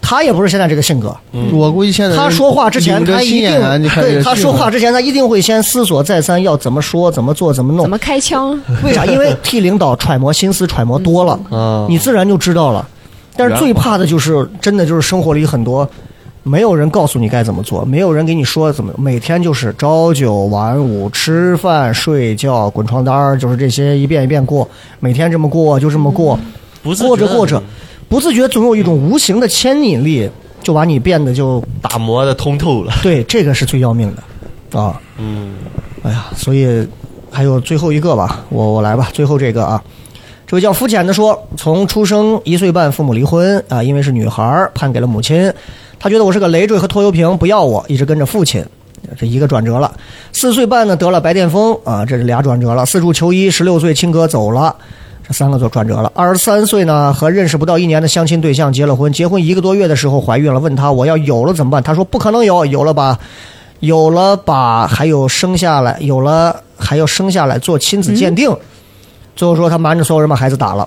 [0.01, 1.15] 他也不是现在这个性格。
[1.51, 7.89] 我估计现在他说话之前，他一定啊，对他说话之前，他一定会先思索再三，要怎么说、怎么做、怎么弄怎。
[7.89, 8.59] 么开枪？
[8.83, 9.05] 为啥？
[9.05, 12.87] 因为 替领导揣摩心思揣摩多了，啊，你自然就知道了。
[13.35, 15.89] 但是最怕的就是，真的就是生活里很多，
[16.43, 24.67] 没有人告诉你该怎么做，没有人给你说怎么，每天就是朝九晚五，吃饭、睡觉、滚床单儿，就是这些一遍一遍过，
[24.99, 26.37] 每天这么过，就这么过，
[26.81, 27.63] 不过着过着，
[28.09, 30.29] 不自觉总有一种无形的牵引力，
[30.61, 32.91] 就把你变得就打磨的通透了。
[33.01, 35.55] 对，这个是最要命的，啊，嗯，
[36.03, 36.85] 哎呀，所以
[37.31, 39.81] 还有最后一个吧，我我来吧，最后这个啊，
[40.45, 45.51] 这位叫肤浅的说，从出生一岁半，父母离婚啊，因为是女孩，判给了母亲，
[46.03, 48.61] 他觉得我是个累赘和拖油瓶，不要我，一直跟着父亲。
[49.17, 49.89] 这一个转折了，
[50.33, 52.85] 四岁半呢得了白癜风啊，这是俩转折了。
[52.85, 54.75] 四处求医，十六岁亲哥走了，
[55.25, 56.11] 这三个就转折了。
[56.13, 61.81] 二十三岁呢和认识不到一年的相亲对象结了婚，结婚一个多月的时候怀孕了，问他我要有了怎么办？
[61.81, 63.17] 他说不可能有，有了吧，
[63.79, 68.53] 有了吧，还有生下来，有了还要生下来做亲子鉴定。
[69.37, 70.85] 最后说他瞒着所有人把孩子打了。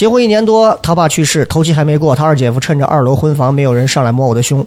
[0.00, 4.66] 结婚一年多，他爸去世，头七还没过，他二姐夫趁着二楼婚房没有人上来摸我的胸，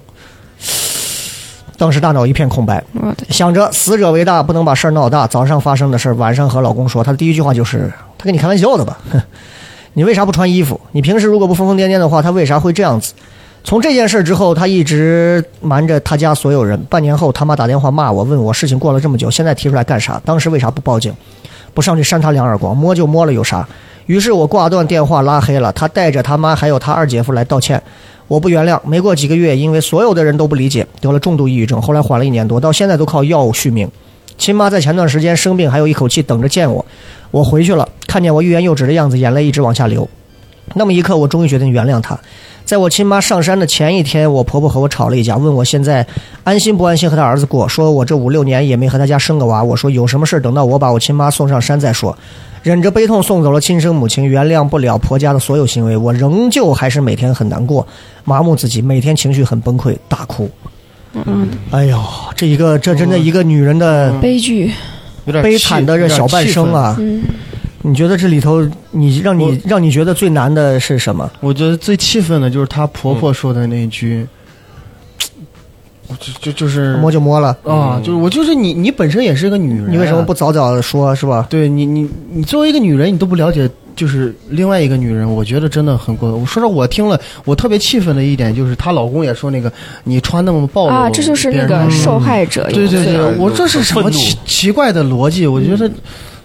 [1.76, 2.84] 当时大脑一片空白，
[3.30, 5.26] 想着死者为大，不能把事儿闹大。
[5.26, 9.00] 早上发生的事儿，晚上和老公说，他的第一句话就是：“他跟你开玩笑的吧？
[9.12, 9.20] 哼，
[9.94, 10.80] 你为啥不穿衣服？
[10.92, 13.16] 你平时如果不疯疯癫癫的话，他为啥会这样子？”
[13.66, 16.80] 从这件事之后，他一直瞒着他家所有人。
[16.92, 20.22] 半年后，他妈打电话骂我，问我事情过了这么久，现在提出来干啥？
[20.24, 21.12] 当时为啥不报警？
[21.74, 22.78] 不上去扇他两耳光？
[22.78, 23.68] 摸就摸了，有啥？
[24.06, 27.82] 于是我挂断电话，拉黑了他，带着他妈还有他二姐夫来道歉。
[28.28, 28.80] 我不原谅。
[28.86, 33.89] 没过几个月，因为所有的人都不理解，得了重度抑郁症，后来缓了一年多，到现在都靠药物续命。
[34.38, 36.84] 亲妈在前段时间生病，还有一口气等着见我。
[37.32, 40.08] 我回去了，看见我欲言又止的样子，眼泪一直往下流。
[40.74, 42.18] 那么一刻，我终于决定原谅他。
[42.66, 46.06] 在我亲妈上山的前一天，我婆婆和我吵了一架，问我现在
[46.43, 49.64] 安心不安心和她儿子过，说我这五六年也没和她家生个娃。
[49.64, 52.18] 我说有什么事等到我把我亲妈送上山再说。
[52.64, 57.86] 忍着悲痛送走了亲生母亲，原谅不了婆家的所有行为，我仍旧还是每天很难过，
[58.24, 60.49] 麻木自己，每天情绪很崩溃，大哭。
[61.26, 62.01] 嗯，哎呦，
[62.36, 64.72] 这一个这真的一个女人的悲剧，
[65.26, 66.74] 有点悲惨的这小半生。
[66.74, 66.95] 啊！
[66.99, 67.22] 嗯，
[67.82, 71.30] 你觉得这里头，你让你让你觉得最难的是什么？
[71.41, 74.26] 我觉得最气愤的就是她婆婆说的那一句，
[76.14, 81.47] 我就就就是摸就摸了，啊，就是我就是你，你本身也是个女人啊，你为什么不早早的说，是吧？
[81.49, 86.39] 对你你你作为一个女人，你都不了解，就是另外一个女人，我觉得真的很过分。
[86.39, 89.72] 我说实话，我听了，我特别气愤的一点就是她老公也说那个
[90.03, 95.47] 你穿那么暴露啊，这就是那别人个受害者对对对，我这是什么奇奇怪的逻辑？
[95.47, 95.89] 我觉得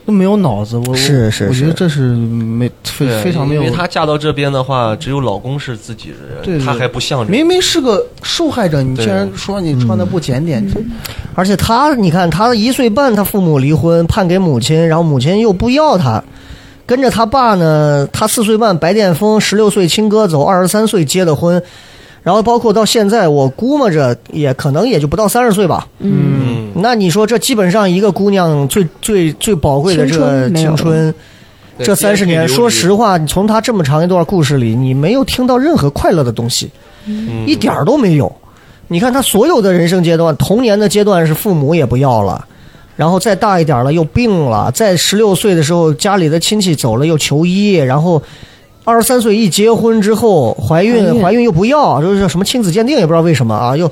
[0.09, 0.79] 都没有脑子。
[0.79, 3.77] 我我是是是我觉得这是没非非常没有因为。
[3.77, 7.31] 她嫁到这边的话，只有老公是自己人，她还不像人。
[7.31, 10.81] 明明是个受害者，你竟然说你穿的不检点，这
[11.35, 16.25] 而且她，你看她一岁半，她父母离婚，判给母亲，然后母亲又不要她，
[16.87, 21.63] 跟着她爸呢，她四岁半白癜风，十六岁亲哥走，二十三岁结的婚，
[22.23, 25.87] 然后包括到现在，我估摸着也可能也就不到三十岁吧。
[26.01, 31.15] 嗯，那你说这基本上一个姑娘最最最宝贵的这个青春青春，
[31.79, 36.71] 这三十年，说实话，你从她这么长一段故事里，你没有听到任何快乐的东西，
[37.07, 37.47] 嗯。
[37.47, 38.31] 一点儿都没有。
[38.89, 42.45] 你看她所有的人生阶段，童年的阶段是父母也不要了，
[42.97, 48.23] 然后再大一点了又病了，在十六岁的时候家里的亲戚走了又求医，然后
[48.89, 51.43] 二十三岁一结婚之后怀孕，怀孕。
[51.43, 53.91] 又不要，就是什么亲子鉴定也不知道为什么啊，又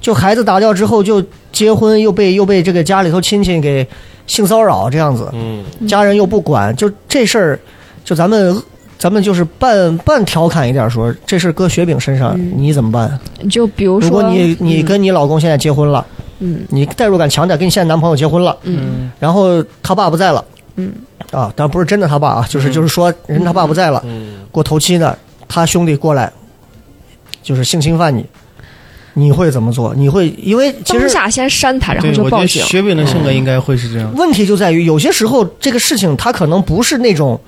[0.00, 1.22] 就孩子打掉之后就
[1.52, 3.86] 结婚，又被又被这个家里头亲戚给
[4.26, 7.60] 性骚扰这样子，嗯，家人又不管，就这事儿，
[8.04, 8.60] 就咱们
[8.98, 13.16] 咱们就是半半调侃一点说，这事儿搁雪饼身上、你怎么办？
[13.48, 14.84] 就比如说，如果你你嗯。
[14.84, 16.04] 跟你老公现在结婚了，
[16.40, 16.62] 嗯。
[16.70, 19.12] 你代入感强点，跟你现在男朋友结婚了，嗯。
[19.20, 20.92] 然后他爸不在了，嗯
[21.30, 25.16] 啊，当然不是真的他爸啊，就是就是说人他爸不在了，嗯过头七呢，
[25.48, 26.32] 他兄弟过来，
[27.42, 28.24] 就是性侵犯你，
[29.14, 29.94] 你会怎么做？
[29.94, 32.62] 你会因为其实当下先扇他，然后就报警。
[32.64, 34.12] 雪饼的性格应该会是这样。
[34.16, 37.40] 问题就在于有些时候这个事情他可能不是那种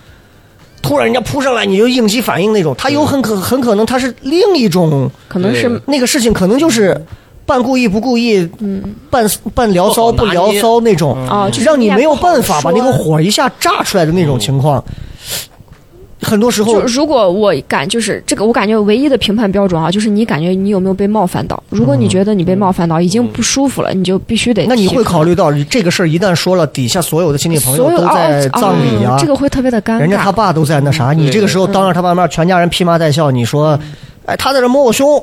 [0.82, 7.00] 突然人家扑上来你就应激反应那种，他有很可很可能他是另一种可能是那个事情可能就是
[7.46, 9.24] 半故意不故意，嗯半
[9.54, 14.82] 半聊骚不聊骚那种，啊，就让你没有办法把那个火一下炸出来的那种情况。
[16.18, 21.62] 很多时候就如果我感就是这个，我感觉唯一的评判标准啊，就是你感觉你有没有被冒犯到。
[21.68, 24.66] 如果你觉得你被冒犯到，已经不舒服了，你就必须得。
[24.66, 29.98] 那你会考虑到这个事儿一旦说了，底下所有的亲戚朋友都在哦葬礼啊哦，这个会特别的尴尬。
[30.00, 33.78] 人家他爸都在那啥，你这个时候当着他爸妈全家人披麻戴孝，你说，
[34.24, 35.22] 哎，他在这摸我胸，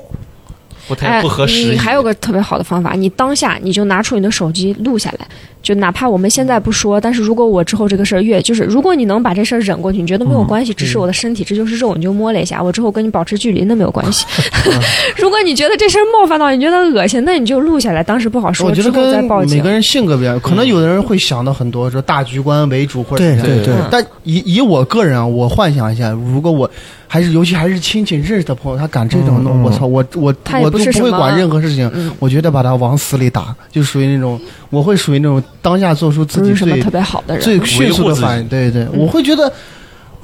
[0.88, 1.65] 不太哎，不合时宜。
[1.71, 5.27] 你还有个特别好的方法，你当下你就拿出你的手机录下来，
[5.61, 14.25] 就哪怕我们现在不说，但是如果我之后这个事儿越就是，如果你能把这事儿忍过去，你觉得没有关系，只是我的身体，这就是肉，你就摸了一下，我之后跟你保持距离，那没有关系。
[15.17, 19.69] 如果你觉得这事儿冒犯到你，觉得恶心，那你就录下来，当时不好说，我觉得之后再跟报警每个。
[19.69, 26.69] 人性格不一样，可能有的人会想到很多，说大局观为主或者对对对，嗯但以以我个人啊，我幻想一下，如果我
[27.14, 30.34] 还是尤其还是亲戚认识的朋友，他敢这种弄，我操，我我
[30.64, 34.41] 我都不会管任何事情，嗯，我觉得把他往死里打，就属于那种，
[34.72, 37.43] 我会属于那种当下做出自己什么特别好的人。
[37.43, 39.53] 最迅速的反应，对对，我会觉得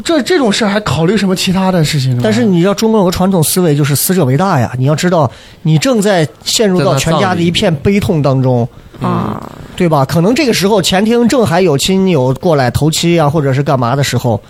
[0.04, 2.22] 这这种事儿还考虑什么其他的事情呢？
[2.24, 4.74] 但是你知道中国有个传统思维，就是死者为大呀。
[4.76, 5.30] 你要知道，
[5.62, 8.68] 你正在陷入到全家的一片悲痛当中，
[9.00, 9.40] 啊，
[9.76, 10.04] 对吧？
[10.04, 14.42] 可能这个时候前厅正还有亲友过来头七啊，或者是干嘛的时候，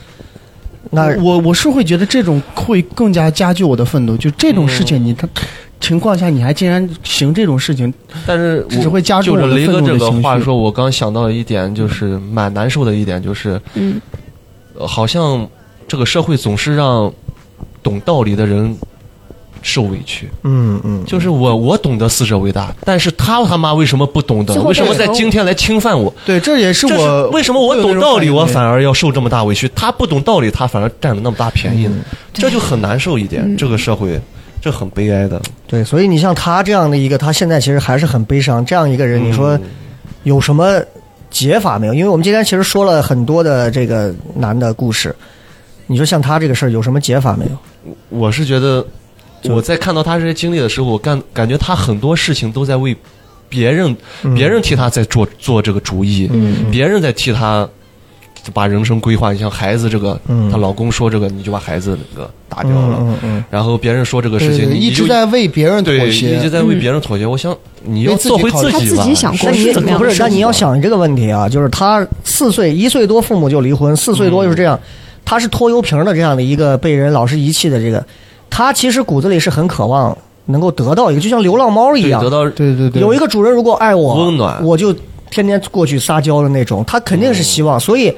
[0.92, 5.28] 那我我是会觉得这种会更加加剧我的愤怒，就这种事情你他。
[5.82, 7.92] 情况下，你还竟然行这种事情，
[8.28, 9.98] 但是只会加重就我的愤是雷哥这。
[9.98, 14.00] 个话说，我刚想到了一点就是蛮难受的一点，就是嗯，
[14.74, 15.48] 呃好像
[15.88, 17.10] 这个社会总是让
[17.82, 18.78] 懂道理的人
[19.62, 20.30] 受委屈。
[20.44, 26.14] 嗯嗯，就是我我懂得死者为大，但是他他妈为什么不懂得为什么在今天来侵犯我？
[26.26, 29.70] 对，这也是我是为什么我懂道理，我反而要受这么大委屈？
[29.76, 31.98] 他不懂道理，他反而占了那么大便宜呢？
[32.34, 33.44] 这就很难受一点。
[33.46, 34.20] 嗯这个社会，
[34.62, 35.42] 这很悲哀的。
[35.68, 38.66] 对，所以你像他这样的一个，他现在其实还是很悲伤。
[38.66, 39.62] 这样一个人，你说嗯
[40.24, 40.82] 有什么
[41.30, 41.94] 解法没有？
[41.94, 45.16] 因为我们今天其实说了很多的这个男的故事，
[45.88, 47.96] 你说像他这个事儿有什么解法没有？
[48.10, 48.88] 我是觉得，就
[49.46, 52.96] 我在看到他这些经历的时候，我感感觉他很多事情都在为
[53.48, 57.68] 别人，嗯别人替他在做做这个主意，嗯别人在替他
[58.54, 59.32] 把人生规划。
[59.32, 63.20] 你像孩子这个，嗯她老公说这个，你就把孩子那个打掉了。
[63.50, 67.26] 然后别人说这个事情，你一直在为别人妥，协，一直在为别人妥协。
[67.26, 68.80] 我想你要为自己做回自己吧。
[68.80, 70.18] 他自己想过那你怎么样不是？
[70.20, 74.80] 但你要想这个问题啊，就是他四岁一岁多父母就离婚，四岁多就是这样，
[75.26, 78.04] 他是拖油瓶的这样的一个被人老是遗弃的这个，
[78.60, 84.94] 他其实骨子里是很渴望能够得到一个，就像流浪猫一样得，到对对对，有一个主人如果爱我，温暖我就
[85.32, 88.14] 天天过去撒娇的那种，他肯定是希望，所以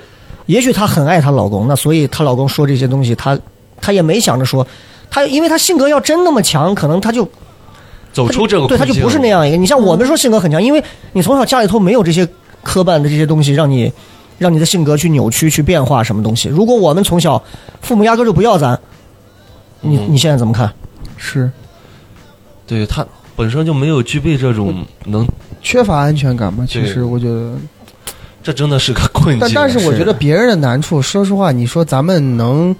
[0.48, 3.38] 也许她很爱她老公，那所以她老公说这些东西，她
[3.80, 4.66] 她也没想着说，
[5.12, 7.30] 她因为她性格要真那么强，可能她就
[8.12, 9.58] 走出这个对，他就不是那样一个。
[9.58, 10.84] 你像我们说性格很强，因为
[11.14, 12.28] 你从小家里头没有这些
[12.64, 13.94] 磕绊的这些东西，让你
[14.40, 16.50] 让你的性格去扭曲、去变化什么东西。
[16.50, 17.40] 如果我们从小
[17.80, 18.80] 父母压根就不要咱，
[19.82, 20.72] 你嗯你现在怎么看？
[21.18, 21.52] 是
[22.66, 23.06] 对他
[23.36, 25.28] 本身就没有具备这种能，
[25.62, 26.66] 缺乏安全感嘛。
[26.68, 27.54] 其实我觉得，
[28.42, 29.40] 这真的是个困境。
[29.40, 32.76] 但但是我觉得别人的难处，说实话，你说咱们能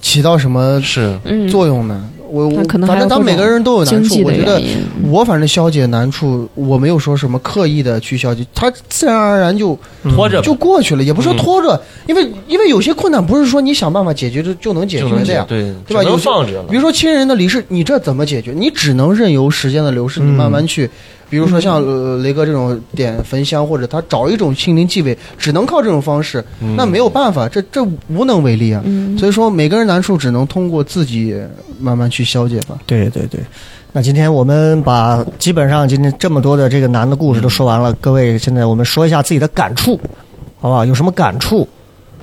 [0.00, 2.08] 起到什么是嗯，作用呢？
[2.28, 4.62] 我我可能反正当每个人都有难处，我觉得。
[5.10, 15.46] 我反正消解难处，我没有说什么刻意的去消解，它自然而然就拖着就过去了，也不是说嗯拖着，因为因为有些困难不是说你想办法解决就就能解决的呀。
[15.48, 16.64] 对对吧放着了。
[16.68, 18.52] 比如说亲人的离世，你这怎么解决？
[18.54, 20.90] 你只能任由时间的流逝，你嗯慢慢去。
[21.30, 28.82] 比如说像呃雷哥这种点焚香，或者他找一种心灵气味，只能靠这种方式，嗯那没有办法，这这无能为力啊。
[28.84, 31.36] 嗯，所以说每个人难处只能通过自己
[31.78, 32.78] 慢慢去消解吧。
[32.86, 33.40] 对对对。
[33.90, 39.98] 那今天我们把基本上今天这么多的这个难的故事都说完了，各位现在我们说一下自己的感触，
[40.60, 40.84] 好不好？
[40.84, 41.66] 有什么感触？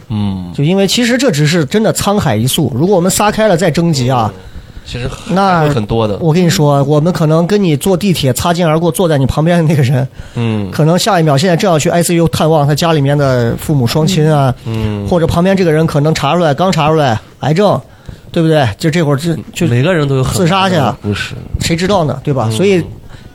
[0.09, 4.31] 嗯，就因为其实这只是真的沧海一粟，如果我们撒开了再征集啊，
[4.85, 10.69] 其实那很多的，我跟你说，我们可能跟你坐地铁擦肩而过，坐在你旁边的那个人，嗯。
[10.69, 17.81] 可能下一秒现在正要去 ICU 探望他家里面的父母双亲啊，嗯，或者旁边这个人可能查出来刚查出来癌症，
[18.31, 18.67] 对不对？
[18.77, 20.85] 就这会儿就就每个人都有自杀去啊。
[20.85, 22.45] 大的故事，谁知道呢，对吧？
[22.47, 22.51] 嗯。
[22.51, 22.83] 所以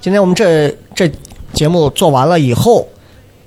[0.00, 1.10] 今天我们这这
[1.52, 2.86] 节目做完了以后，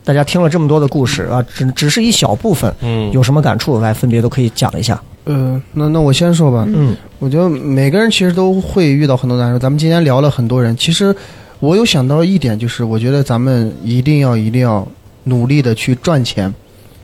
[0.04, 3.80] 大家听了这么多的故事啊，只只是一小部分，嗯，有什么感触？
[3.80, 5.01] 来分别都可以讲一下。
[5.26, 6.66] 呃，那那我先说吧。
[6.68, 9.58] 嗯我觉得每个人其实都会遇到很多难受。
[9.58, 11.16] 咱们今天聊了很多人，其实
[11.60, 14.86] 我有想到一点，就是我觉得咱们一定要一定要
[15.24, 16.54] 努力的去赚钱，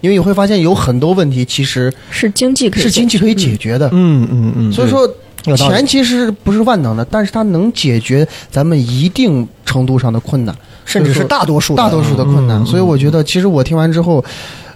[0.02, 3.90] 因为你会发现有很多问题其实是经济可以解是经济可以解决的。
[3.94, 5.10] 嗯嗯嗯，所以说，
[5.56, 10.54] 钱其实不是万能的，但是它能解决咱们一定程度上的困难，
[10.84, 12.62] 甚至是大多数大多数的困难。
[12.62, 14.22] 嗯所以我觉得，其实我听完之后，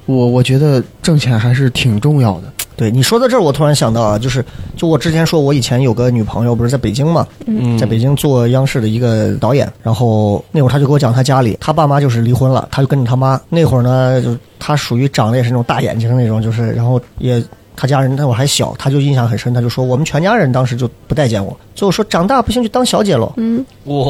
[0.06, 2.53] 我我觉得挣钱还是挺重要的。
[2.76, 4.44] 对你说到这儿，我突然想到啊，就是
[4.76, 13.40] 就我之前说，我以前有个女朋友，不是在北京嘛，嗯在北京做央视的一个导演，然后那会儿他就给我讲他家里，他爸妈就是离婚了，他就跟着他妈。
[13.50, 17.44] 那会儿呢，就他属于长得也是那种大眼睛那种，就是然后也
[17.76, 23.32] 他家人那会儿还小，他就印象很深，他就说我们全家人当时就不待见我，最后说长大不行就当小姐喽。
[23.38, 24.06] 嗯，哇，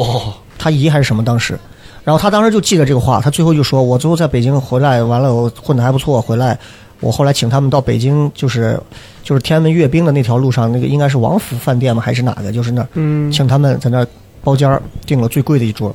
[0.58, 1.58] 他姨还是什么当时，
[2.02, 6.58] 然后他当时就记得这个话，他最后就说：“我最后在北京回来，完了我混的还不错，回来
[7.04, 8.80] 我后来请他们到北京，就是
[9.22, 12.02] 就是天安门阅兵的那条路上，那个应该是王府饭店吗？
[12.02, 12.50] 还是哪个？
[12.50, 14.06] 就是那儿，嗯请他们在那儿
[14.42, 15.94] 包间儿订了最贵的一桌，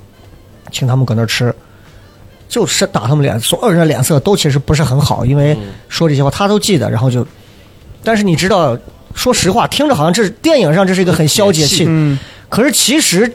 [0.72, 1.54] 请他们搁那儿吃。”
[2.50, 5.56] 就是打他们脸，所有人的脸色都其实不是很好，因为
[5.88, 7.24] 说这些话他都记得，然后就，
[8.04, 8.76] 但是你知道，
[9.14, 12.18] 说实话，听着好像这是电影上这是一个很消解气，嗯，
[12.50, 13.32] 可是其实，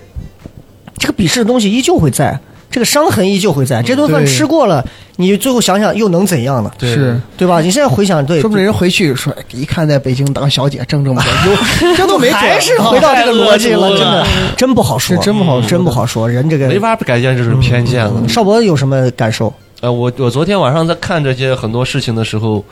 [0.98, 2.36] 这个鄙视的东西依旧会在，
[2.74, 3.80] 这个伤痕依旧会在。
[3.80, 6.72] 这顿饭吃过了，你最后想想又能怎样呢？
[6.76, 7.20] 对是。
[7.36, 7.60] 对吧？
[7.60, 11.56] 你现在回想，对，说不定人回去说，哎一看在北京当小姐挣这么多，
[11.96, 16.28] 这都没准还是回到这个逻辑了，真的真不好说，真不好真不好说。
[16.28, 18.28] 人这个没法改变这种偏见了。
[18.28, 19.54] 邵博有什么感受？
[19.80, 22.64] 呃，我我昨天晚上在看这些很多事情的时候，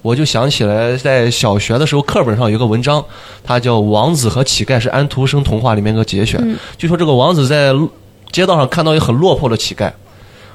[0.00, 3.04] 我就想起来，在小学的时候课本上有个文章，
[3.44, 6.40] 它叫《王子和乞丐》，是安徒生童话里面一个节选。
[6.78, 7.90] 据说这个王子在路
[8.32, 9.92] 街道上看到一个很落魄的乞丐，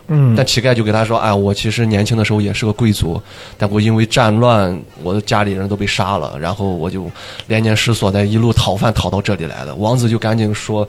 [0.08, 3.22] 嗯但乞丐就给他说：“哎，我其实年轻的时候也是个贵族，
[3.58, 7.10] 但我因为战乱，我的家里人都被杀了，然后我就
[7.48, 10.88] 连年失所在一路讨饭讨到这里来的。”王子就赶紧说：“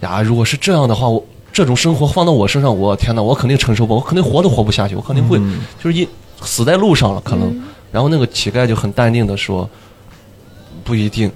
[0.00, 5.38] 呀，如果是这样的话，我这种生活放到我身上，我天哪，我肯定承受不，我肯定活都活不下去，我肯定会、
[5.82, 6.06] 就是一
[6.42, 7.62] 死在路上了，可能。
[7.90, 9.68] 然后那个乞丐就很淡定的说
[10.82, 11.30] ：“不一定，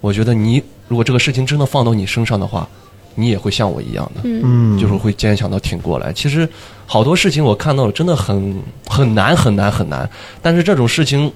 [0.00, 2.68] 我觉得你如果这个事情真的放到你身上的话，
[3.14, 6.12] 你也会像我一样的。”嗯，就是会坚强到挺过来。
[6.12, 6.48] 其实
[6.86, 8.56] 好多事情我看到了，真的很
[8.88, 10.08] 很难很难很难。
[10.42, 11.30] 但是这种事情，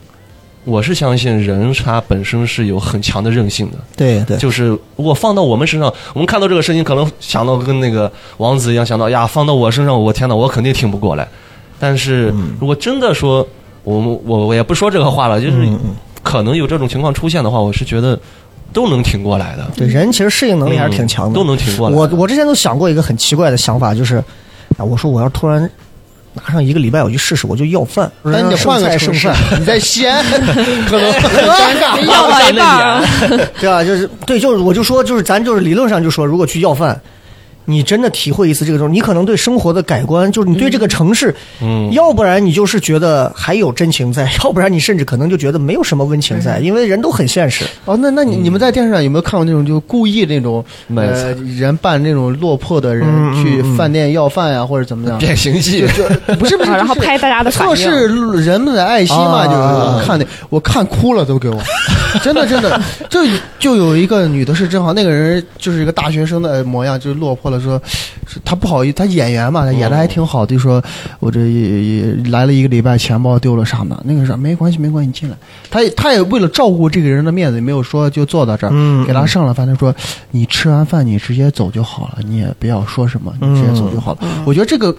[0.64, 3.78] 我是相信人他本身是有很强的韧性的。
[3.96, 4.66] 对对，就是
[4.96, 11.26] 如果放到我们身上，我们看到这个事情，可能想到跟那个王子一样，想到呀，放到我身上，我天哪，我肯定挺不过来。
[11.78, 13.46] 但是如果真的说，
[13.84, 15.66] 我们我我也不说这个话了，就是
[16.22, 18.18] 可能有这种情况出现的话，我是觉得
[18.72, 21.96] 都能挺过来的，对，人其实适应能力还是挺强的，嗯都能挺过来。
[21.96, 24.16] 我我之前都想过一个很奇怪的想法，就是，
[24.76, 25.68] 啊，我说我要突然
[26.34, 32.00] 拿上一个礼拜我去试试，我就要饭，那你得换个城市剩饭，，你在西安可能很尴尬。
[32.06, 33.04] 要到一半儿啊，
[33.58, 33.82] 对吧？
[33.82, 37.00] 就是对，就是我就说，就是咱就是理论上就说，如果去要饭，
[37.68, 41.92] 你真的体会一次这个东西，你可能对生活的改观，就是你对这个城市，嗯。
[41.92, 47.64] 要不然你就是觉得还有真情在， 要不然你甚至可能就觉得没有什么温情在，因为人都很现实。
[47.84, 50.64] 哦，那那你你们在电视上有没有看过那种就故意那种
[50.94, 53.76] 呃人扮那种落魄的人去嗯。
[53.76, 55.18] 饭店要饭呀，或者怎么样？
[55.18, 55.82] 变形记，
[56.38, 57.74] 不是不是，啊然后拍大家的反测。
[57.76, 58.08] 试
[58.42, 59.52] 人们的爱心嘛，啊就
[60.00, 61.60] 是看的，我看哭了都给我，
[62.22, 63.20] 真的真的，就
[63.59, 67.80] 就有一个女的是正好那个人就是一个大学生的模样，就是落魄了，说
[68.26, 70.82] 是他不好意思，他演员嘛，他演的还挺好的，就说
[71.20, 75.36] 我这也也来了一个礼拜，钱包丢了啥的，那个啥没关系没关系，你进来，
[75.70, 79.94] 他也她也为了照顾这个人的面子，也没有说就坐到这儿，嗯给他上了饭，他说
[80.30, 84.18] 你吃完饭你直接走就好了，你也不要说什么，你直接走就好了。
[84.44, 84.94] 我觉得这个。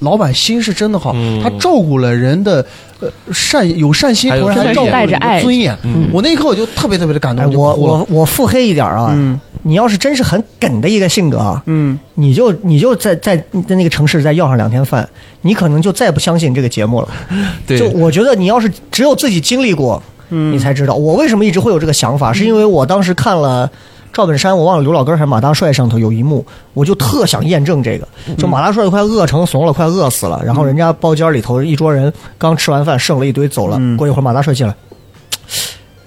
[0.00, 1.42] 老板心是真的好，嗯。
[1.42, 2.64] 他照顾了人的
[3.00, 5.40] 呃善有善心，有同时还照顾了你的带着爱。
[5.42, 5.76] 尊严。
[5.82, 6.08] 嗯。
[6.12, 9.40] 我那一刻我就特别特别的感哎，动，就我我我腹黑一点啊，嗯。
[9.64, 15.06] 你要是真是很梗的一个性格啊，嗯，你就你就在在在那个城市再要上两天饭，
[15.42, 17.08] 你可能就再不相信这个节目了。
[17.66, 17.76] 对。
[17.76, 20.00] 就我觉得你要是只有自己经历过，
[20.30, 20.52] 嗯。
[20.54, 20.94] 你才知道。
[20.94, 23.68] 我为什么一直会有这个想法，是因为我当时看了
[24.18, 34.74] 《赵本山，我忘了刘老根还是马大帅上头有一幕，我就特想验证这个，就马大帅快饿成怂了，快饿死了，然后人家包间里头一桌人刚吃完饭，剩了一堆走了，过一会儿马大帅进来，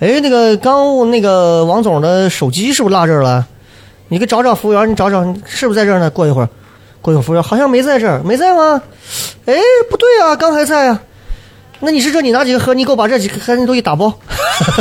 [0.02, 3.48] 哎，那个刚那个王总的手机是不是落这儿了？
[4.10, 6.10] 你给找找服务员，你找找是不是在这儿呢？
[6.10, 6.50] 过一会儿，
[7.02, 8.82] 过一会儿服务员好像没在这儿，没在吗？
[9.46, 9.54] 哎，
[9.90, 11.02] 不对啊，刚还在啊。
[11.84, 12.74] 那你是这，你拿几个盒？
[12.74, 14.14] 你给我把这几个盒东西打包，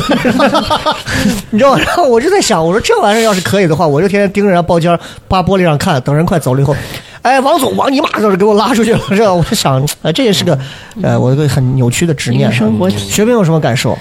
[1.50, 1.80] 你知道吗？
[1.84, 6.76] 然后我就在想，我说这玩意儿要是可以的话，我就天天盯着人家包间，扒玻璃上看，等人快走了以后，
[7.22, 9.32] 哎，王总，王你妈就是给我拉出去了，是吧？
[9.32, 10.58] 我就想，哎，这也是个，
[11.02, 12.52] 呃，我一个很扭曲的执念。
[12.52, 13.98] 生活学兵有什么感受？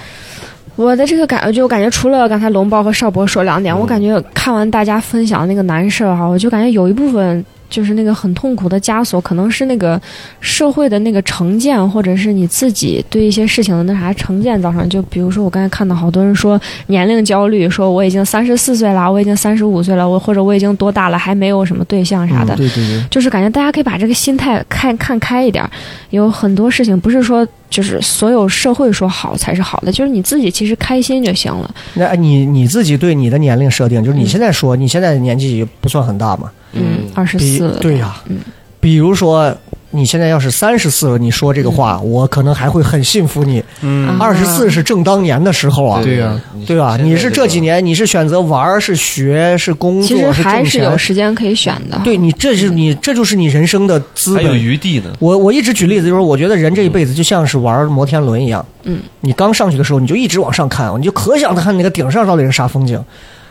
[0.76, 10.02] 我的这个感，就我感觉除了刚才龙包和邵博说两点，我感觉看完大家分享那个难事儿哈，我就感觉有一部分就是那个很痛苦的枷锁，可能是那个
[10.40, 14.90] 社会的那个成见，或者是你自己对一些事情的那啥成见造成。
[14.90, 22.56] 就比如说我刚才看到好多人说年龄焦虑，说我已经三十四岁了，我已经三十五岁了，我或者我已经多大了还没有什么对象啥的。
[22.56, 25.70] 对对对，就是感觉大家可以把这个心态看看开一点儿，
[26.10, 31.70] 有很多事情不是说就是所有社会说好才是好的，就是你自己其实开心就行了。
[31.94, 36.52] 那你你自己对你的年龄设定，就是你现在说你现在年纪不算很大嘛？
[36.74, 37.78] 嗯，二十四。
[37.82, 38.38] 对呀、嗯
[38.82, 39.54] 比如说
[39.92, 43.62] 你现在要是三十四了，你说这个话，我可能还会很信服你。
[43.82, 46.96] 嗯，二十四是正当年的时候啊，对呀对吧？
[46.96, 50.98] 你是这几年，你是选择玩儿，是学，是工其实作，还是有。
[50.98, 52.00] 时间可以选的。
[52.06, 54.58] 对你，这是你，这就是你人生的资还有本。
[54.58, 55.12] 余地呢。
[55.20, 62.98] 我我一直举例子，就是我觉得人这一辈子就像是玩摩天轮一样，嗯，你刚上去的时候，你就一直往上看，你就可想看那个顶上到底是啥风景。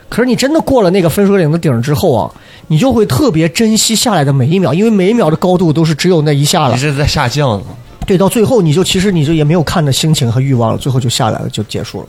[0.08, 2.30] 可是你真的过了那个分水岭的顶之后啊，
[2.68, 7.62] 你就会特别珍惜下来的每一秒，因为每一秒的高度都是只有那一下了一直在下降，
[8.06, 12.08] 对，到最后你就其实你就也没有看的心情和欲望了，最后就下来了，就结束了。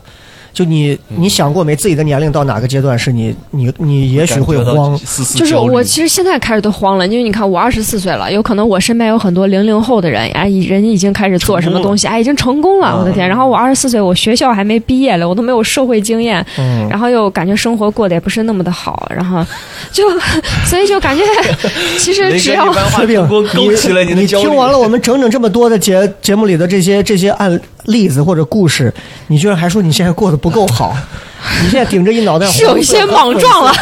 [0.54, 1.80] 就你你想过没？
[1.80, 5.00] 自己的年龄到哪个阶段是你你你也许会慌，
[5.34, 13.30] 就是我其实现在开始都慌了，因为你看我二十四岁了，有可能我身边有很多零零后的人，哎，人已经开始做什么东西，哎，已经成功了，我的天！
[13.30, 19.46] 然后我二十四岁，我学校还没毕业了，我都没有社会经验，嗯，然后又感觉生活过得也不是那么的好，然后
[19.94, 20.04] 就
[20.68, 21.24] 所以就感觉
[21.98, 24.48] 其实只要你的焦虑。
[24.48, 27.58] 听完了我们整整这么多的节节目里的这些这些案
[27.90, 28.94] 例子或者故事，
[29.28, 30.96] 你居然还说你现在过得不够好？
[31.64, 33.74] 你现在顶着一脑袋是有一些莽撞了，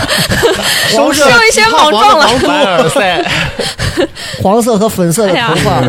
[0.96, 2.28] 黄色是有一些莽撞了。
[2.40, 3.26] 凡尔赛，
[4.44, 5.82] 黄色和粉色的头发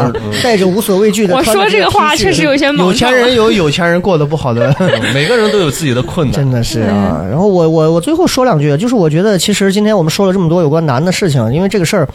[0.42, 1.34] 带着无所畏惧的。
[1.34, 2.94] 我说这个话确实有些莽撞有。
[2.94, 4.74] 钱人有有钱人过得不好的，
[5.12, 6.34] 每个人都有自己的困难。
[6.34, 12.08] 真的是啊，然后我我我最后说两句，就是我觉得其实今天我们说了这么多有关难的事情，因为这个事儿，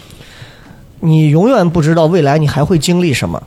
[0.99, 3.41] 你永远不知道未来你还会经历什么。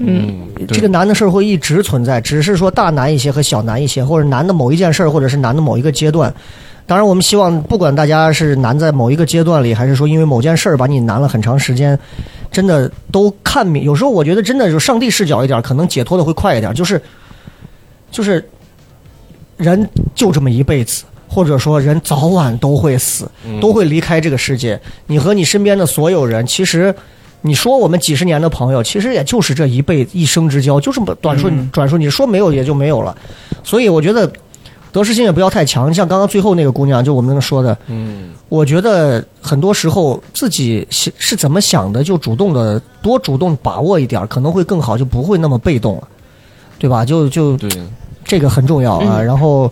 [0.00, 6.32] 嗯，这个难的事儿会一直存在，只是说大难一些和小难一些，或者难的某一件事儿，或者是难的某一个阶段。
[6.86, 11.96] 当然，我们希望不管大家是难在某一个阶段里，还是说因为某件事儿把你难了很长时间，
[12.50, 13.84] 真的都看明。
[13.84, 16.74] 有时候我觉得真的就上帝视角一点，可能解脱的会快一点。
[16.74, 17.00] 就是
[18.10, 18.44] 就是
[19.56, 24.80] 人就这么一辈子，或者说人早晚都会死，都会离开这个世界。
[25.06, 26.92] 你和你身边的所有人，其实
[27.42, 33.16] 你说我们几十年的朋友，其实也就是这一辈一生之交，就这么短说转述，你说没有也就没有了。
[33.62, 34.30] 所以我觉得
[34.92, 35.92] 得失心也不要太强。
[35.94, 46.08] 像刚刚最后那个姑娘，就我们说的，嗯，我觉得很多时候自己是是怎么想的，就主动的多主动把握一点，可能会更好，就不会那么被动了，
[46.78, 47.04] 对吧？
[47.04, 47.70] 就就对，
[48.24, 49.20] 这个很重要啊。
[49.22, 49.70] 然后，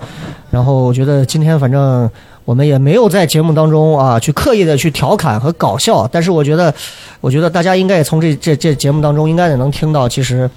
[0.51, 2.09] 然后我觉得今天反正
[2.48, 6.74] 我们也没有在节目当中啊去刻意的去调侃和搞笑，但是我觉得，
[7.20, 10.50] 我觉得大家应该也从这这这节目当中应该也能听到，其实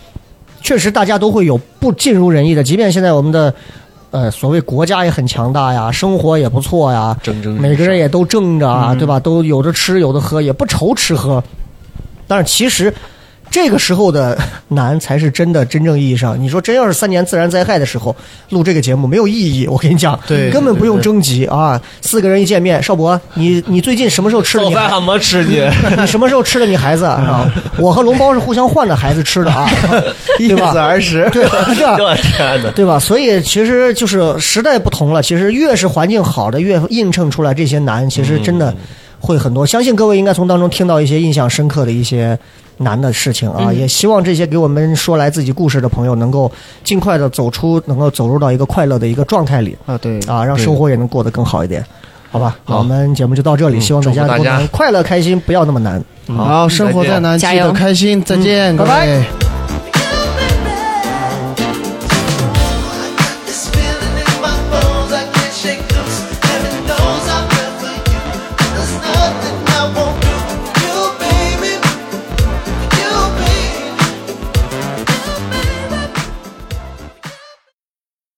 [0.61, 3.53] 确实大家都会有不尽如人意的，即便现在我们的
[4.11, 7.13] 呃所谓国家也很强大呀，生活也不错呀，
[7.59, 9.19] 每个人也都挣着啊，对吧？
[9.19, 11.43] 都有的吃有的喝，也不愁吃喝。
[12.26, 12.93] 但是其实
[13.52, 14.36] 这个时候的
[14.69, 18.15] 难才是真的真正意义上，你说真要是三年自然灾害的时候
[18.49, 21.80] 录这个节目没有意义，我跟你讲，对根本不用征集啊。
[21.99, 25.69] 四个人一见面，少博，你你最近什么时候吃的你早饭还没吃呢。
[25.99, 27.52] 你什么时候吃的你孩子啊？
[27.78, 29.69] 我和龙包是互相换着孩子吃的啊，
[30.40, 30.73] 对吧？
[30.78, 31.30] 而食。
[31.34, 31.65] 对吧？
[31.68, 31.98] 对吧？
[31.99, 32.72] 我天哪！
[32.72, 32.98] 对吧？
[32.98, 38.73] 所以其实就是时代不同了，其实越是环境好的，越映衬出来这些难，其实真的
[39.19, 39.65] 会很多。
[39.65, 42.38] 相信各位应该从当中听到一些印象深刻的一些
[42.84, 46.52] 难的事情啊，也希望这些给我们说来自己故事的朋友能够
[46.84, 51.86] 尽快的走出，能够走入到一个快乐的一个状态里啊，对啊，让生活也能过得更好一点。
[52.32, 56.03] 好吧，那好我们节目就到这里，嗯希望大家都能快乐开心，不要那么难。
[56.28, 59.06] 好，生活再难，记得开心，再见，拜拜。
[59.06, 59.51] 位。